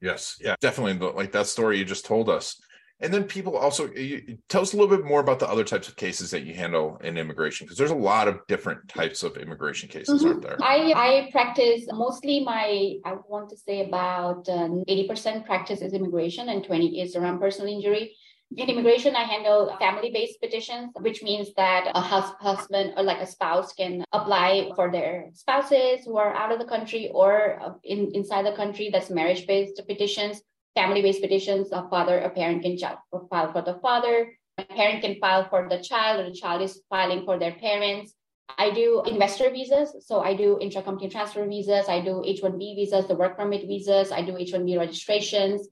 Yes, 0.00 0.36
yeah, 0.40 0.56
definitely. 0.60 0.94
But 0.94 1.16
like 1.16 1.32
that 1.32 1.46
story 1.46 1.78
you 1.78 1.84
just 1.84 2.04
told 2.04 2.28
us. 2.28 2.60
And 3.00 3.12
then 3.12 3.24
people 3.24 3.56
also 3.56 3.90
you, 3.92 4.38
tell 4.48 4.62
us 4.62 4.72
a 4.72 4.76
little 4.76 4.96
bit 4.96 5.04
more 5.04 5.20
about 5.20 5.38
the 5.38 5.48
other 5.48 5.64
types 5.64 5.88
of 5.88 5.96
cases 5.96 6.30
that 6.30 6.44
you 6.44 6.54
handle 6.54 6.98
in 7.02 7.18
immigration 7.18 7.66
because 7.66 7.76
there's 7.76 7.90
a 7.90 7.94
lot 7.94 8.28
of 8.28 8.38
different 8.46 8.88
types 8.88 9.22
of 9.22 9.36
immigration 9.36 9.88
cases, 9.88 10.22
mm-hmm. 10.22 10.28
aren't 10.28 10.42
there? 10.42 10.56
I, 10.62 10.92
I 10.96 11.28
practice 11.32 11.86
mostly 11.92 12.44
my 12.44 12.94
I 13.04 13.16
want 13.28 13.50
to 13.50 13.56
say 13.56 13.86
about 13.86 14.48
um, 14.48 14.84
eighty 14.88 15.06
percent 15.08 15.44
practice 15.44 15.80
is 15.82 15.92
immigration 15.92 16.48
and 16.48 16.64
twenty 16.64 17.00
is 17.02 17.16
around 17.16 17.40
personal 17.40 17.72
injury. 17.72 18.16
In 18.56 18.68
immigration, 18.68 19.16
I 19.16 19.24
handle 19.24 19.74
family-based 19.80 20.40
petitions, 20.40 20.92
which 21.00 21.24
means 21.24 21.48
that 21.56 21.90
a 21.92 22.00
hus- 22.00 22.34
husband 22.38 22.92
or 22.96 23.02
like 23.02 23.18
a 23.18 23.26
spouse 23.26 23.72
can 23.72 24.04
apply 24.12 24.70
for 24.76 24.92
their 24.92 25.30
spouses 25.32 26.04
who 26.04 26.18
are 26.18 26.32
out 26.32 26.52
of 26.52 26.60
the 26.60 26.66
country 26.66 27.10
or 27.12 27.58
uh, 27.60 27.72
in, 27.82 28.12
inside 28.14 28.46
the 28.46 28.52
country. 28.52 28.90
That's 28.92 29.10
marriage-based 29.10 29.80
petitions, 29.88 30.40
family-based 30.74 31.20
petitions. 31.20 31.72
A 31.72 31.88
father, 31.88 32.18
a 32.20 32.30
parent 32.30 32.62
can 32.62 32.76
file 32.78 33.52
for 33.52 33.62
the 33.62 33.78
father. 33.80 34.36
A 34.58 34.64
parent 34.64 35.02
can 35.02 35.18
file 35.20 35.48
for 35.48 35.68
the 35.68 35.82
child, 35.82 36.20
or 36.20 36.30
the 36.30 36.36
child 36.36 36.62
is 36.62 36.80
filing 36.88 37.24
for 37.24 37.38
their 37.38 37.52
parents. 37.52 38.14
I 38.58 38.70
do 38.70 39.02
investor 39.06 39.50
visas. 39.50 40.06
So 40.06 40.20
I 40.20 40.34
do 40.34 40.58
intra-company 40.60 41.08
transfer 41.08 41.46
visas. 41.46 41.88
I 41.88 42.00
do 42.00 42.22
H-1B 42.24 42.76
visas, 42.76 43.06
the 43.06 43.14
work 43.14 43.36
permit 43.36 43.66
visas. 43.66 44.12
I 44.12 44.22
do 44.22 44.36
H-1B 44.36 44.78
registrations. 44.78 45.66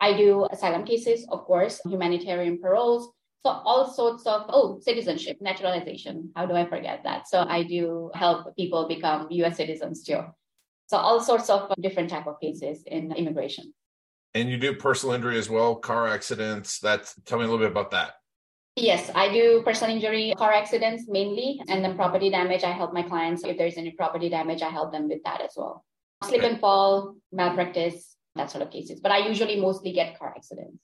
I 0.00 0.12
do 0.16 0.46
asylum 0.50 0.84
cases, 0.84 1.26
of 1.30 1.44
course, 1.44 1.80
humanitarian 1.84 2.60
paroles. 2.60 3.10
So 3.44 3.50
all 3.50 3.90
sorts 3.90 4.26
of, 4.26 4.44
oh, 4.48 4.78
citizenship, 4.80 5.38
naturalization. 5.40 6.30
How 6.36 6.46
do 6.46 6.54
I 6.54 6.68
forget 6.68 7.02
that? 7.04 7.28
So 7.28 7.40
I 7.48 7.62
do 7.62 8.10
help 8.14 8.54
people 8.56 8.86
become 8.86 9.26
US 9.30 9.56
citizens 9.56 10.04
too. 10.04 10.20
So 10.86 10.96
all 10.96 11.20
sorts 11.20 11.50
of 11.50 11.72
different 11.80 12.10
type 12.10 12.26
of 12.26 12.40
cases 12.40 12.82
in 12.86 13.12
immigration. 13.12 13.72
And 14.34 14.48
you 14.48 14.58
do 14.58 14.74
personal 14.74 15.14
injury 15.14 15.38
as 15.38 15.48
well, 15.48 15.76
car 15.76 16.06
accidents. 16.06 16.78
That's 16.78 17.14
tell 17.24 17.38
me 17.38 17.44
a 17.44 17.48
little 17.48 17.64
bit 17.64 17.70
about 17.70 17.90
that. 17.92 18.14
Yes, 18.76 19.10
I 19.14 19.32
do 19.32 19.62
personal 19.64 19.96
injury, 19.96 20.34
car 20.36 20.52
accidents 20.52 21.04
mainly, 21.08 21.60
and 21.68 21.84
then 21.84 21.96
property 21.96 22.30
damage. 22.30 22.62
I 22.62 22.70
help 22.70 22.92
my 22.92 23.02
clients 23.02 23.42
if 23.44 23.58
there's 23.58 23.76
any 23.76 23.90
property 23.92 24.28
damage. 24.28 24.62
I 24.62 24.68
help 24.68 24.92
them 24.92 25.08
with 25.08 25.22
that 25.24 25.40
as 25.40 25.54
well. 25.56 25.84
Slip 26.24 26.42
and 26.42 26.60
fall, 26.60 27.16
malpractice, 27.32 28.16
that 28.36 28.50
sort 28.50 28.62
of 28.62 28.70
cases. 28.70 29.00
But 29.00 29.12
I 29.12 29.26
usually 29.26 29.60
mostly 29.60 29.92
get 29.92 30.18
car 30.18 30.32
accidents. 30.36 30.78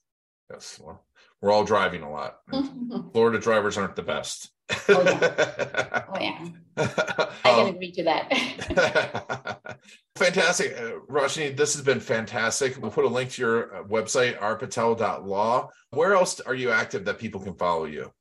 Yes, 0.51 0.79
well, 0.83 1.05
we're 1.41 1.51
all 1.51 1.63
driving 1.63 2.03
a 2.03 2.11
lot. 2.11 2.37
Florida 3.13 3.39
drivers 3.39 3.77
aren't 3.77 3.95
the 3.95 4.03
best. 4.03 4.51
Oh 4.89 5.03
yeah, 5.03 6.03
oh, 6.09 6.19
yeah. 6.19 6.47
I 6.77 7.29
can 7.43 7.67
um, 7.67 7.75
agree 7.75 7.91
to 7.91 8.03
that. 8.03 9.75
fantastic, 10.15 10.75
uh, 10.77 10.99
Roshni. 11.09 11.55
This 11.55 11.75
has 11.75 11.83
been 11.83 11.99
fantastic. 11.99 12.77
We'll 12.81 12.91
put 12.91 13.05
a 13.05 13.09
link 13.09 13.31
to 13.31 13.41
your 13.41 13.75
uh, 13.75 13.83
website, 13.83 14.39
rpatel.law. 14.39 15.69
Where 15.91 16.13
else 16.13 16.39
are 16.41 16.55
you 16.55 16.71
active 16.71 17.05
that 17.05 17.19
people 17.19 17.41
can 17.41 17.53
follow 17.55 17.85
you? 17.85 18.11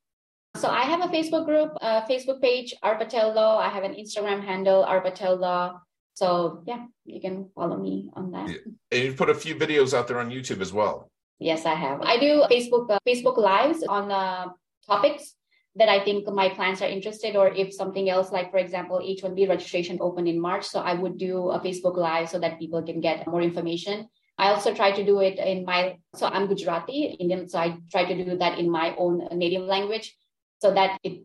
So 0.57 0.69
I 0.69 0.83
have 0.83 1.01
a 1.01 1.09
Facebook 1.09 1.47
group, 1.47 1.73
a 1.81 2.03
Facebook 2.03 2.41
page, 2.41 2.75
R 2.83 2.97
Patel 2.97 3.35
Law. 3.35 3.59
I 3.59 3.69
have 3.69 3.83
an 3.83 3.95
Instagram 3.95 4.45
handle, 4.45 4.85
R 4.85 5.01
Patel 5.01 5.37
Law. 5.37 5.81
So 6.15 6.63
yeah, 6.67 6.85
you 7.05 7.21
can 7.21 7.51
follow 7.55 7.77
me 7.77 8.11
on 8.15 8.31
that. 8.33 8.51
Yeah. 8.51 8.57
And 8.93 9.05
you 9.05 9.13
put 9.15 9.31
a 9.31 9.35
few 9.35 9.57
videos 9.57 9.95
out 9.95 10.07
there 10.07 10.21
on 10.21 10.31
YouTube 10.31 10.61
as 10.61 10.73
well. 10.73 11.11
Yes, 11.41 11.67
I 11.67 11.75
have. 11.75 12.03
I 12.03 12.19
do 12.19 12.45
Facebook 12.51 12.89
uh, 12.91 12.99
Facebook 13.07 13.37
lives 13.37 13.83
on 13.83 14.13
uh, 14.13 14.47
topics 14.87 15.35
that 15.77 15.89
I 15.89 16.05
think 16.05 16.29
my 16.29 16.49
clients 16.49 16.83
are 16.83 16.89
interested, 16.89 17.37
or 17.37 17.49
if 17.49 17.75
something 17.75 18.09
else, 18.09 18.31
like 18.31 18.51
for 18.51 18.59
example, 18.59 18.99
H1B 18.99 19.49
registration 19.49 19.99
opened 20.01 20.29
in 20.29 20.41
March, 20.41 20.67
so 20.67 20.81
I 20.81 20.95
would 20.95 21.19
do 21.19 21.51
a 21.51 21.61
Facebook 21.61 21.97
live 21.97 22.29
so 22.29 22.39
that 22.39 22.59
people 22.59 22.83
can 22.83 23.01
get 23.01 23.27
more 23.27 23.43
information. 23.43 24.09
I 24.39 24.51
also 24.51 24.75
try 24.75 24.93
to 24.93 25.05
do 25.05 25.21
it 25.21 25.39
in 25.39 25.65
my 25.65 25.99
so 26.15 26.27
I'm 26.27 26.47
Gujarati 26.47 27.17
Indian, 27.19 27.49
so 27.49 27.59
I 27.59 27.79
try 27.91 28.05
to 28.05 28.25
do 28.25 28.37
that 28.39 28.59
in 28.59 28.71
my 28.71 28.95
own 28.97 29.29
native 29.33 29.63
language 29.63 30.17
so 30.61 30.73
that 30.75 30.99
it 31.03 31.23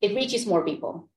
it 0.00 0.14
reaches 0.14 0.46
more 0.46 0.64
people. 0.64 1.08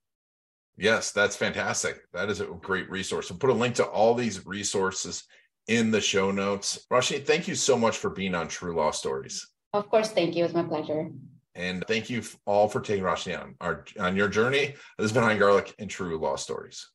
Yes, 0.77 1.11
that's 1.11 1.35
fantastic. 1.35 2.01
That 2.13 2.29
is 2.29 2.41
a 2.41 2.45
great 2.45 2.89
resource. 2.89 3.29
We'll 3.29 3.39
put 3.39 3.49
a 3.49 3.53
link 3.53 3.75
to 3.75 3.85
all 3.85 4.13
these 4.13 4.45
resources 4.45 5.23
in 5.67 5.89
the 5.89 6.01
show 6.01 6.31
notes. 6.31 6.85
Roshni, 6.91 7.25
thank 7.25 7.47
you 7.47 7.55
so 7.55 7.77
much 7.77 7.97
for 7.97 8.09
being 8.09 8.35
on 8.35 8.47
True 8.47 8.75
Law 8.75 8.91
Stories. 8.91 9.47
Of 9.73 9.89
course, 9.89 10.11
thank 10.11 10.35
you. 10.35 10.43
It 10.43 10.47
was 10.47 10.53
my 10.53 10.63
pleasure. 10.63 11.09
And 11.55 11.83
thank 11.87 12.09
you 12.09 12.21
all 12.45 12.67
for 12.67 12.81
taking 12.81 13.03
Roshni 13.03 13.39
on 13.39 13.55
our 13.61 13.85
on 13.99 14.15
your 14.15 14.27
journey. 14.27 14.75
This 14.97 15.05
has 15.05 15.13
been 15.13 15.23
Hein 15.23 15.39
Garlick 15.39 15.73
and 15.79 15.89
True 15.89 16.17
Law 16.17 16.35
Stories. 16.35 16.89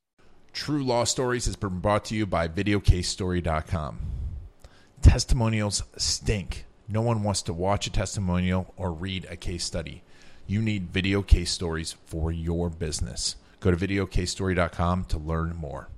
True 0.52 0.84
Law 0.84 1.04
Stories 1.04 1.46
has 1.46 1.56
been 1.56 1.78
brought 1.78 2.04
to 2.06 2.14
you 2.14 2.26
by 2.26 2.48
VideoCaseStory.com. 2.48 3.98
Testimonials 5.00 5.82
stink. 5.96 6.66
No 6.88 7.00
one 7.00 7.22
wants 7.22 7.42
to 7.42 7.52
watch 7.52 7.86
a 7.86 7.90
testimonial 7.90 8.74
or 8.76 8.92
read 8.92 9.26
a 9.30 9.36
case 9.36 9.64
study. 9.64 10.02
You 10.46 10.60
need 10.60 10.90
video 10.90 11.22
case 11.22 11.52
stories 11.52 11.92
for 12.04 12.32
your 12.32 12.68
business. 12.68 13.36
Go 13.60 13.70
to 13.70 13.76
videocasestory.com 13.76 15.04
to 15.04 15.18
learn 15.18 15.54
more. 15.56 15.88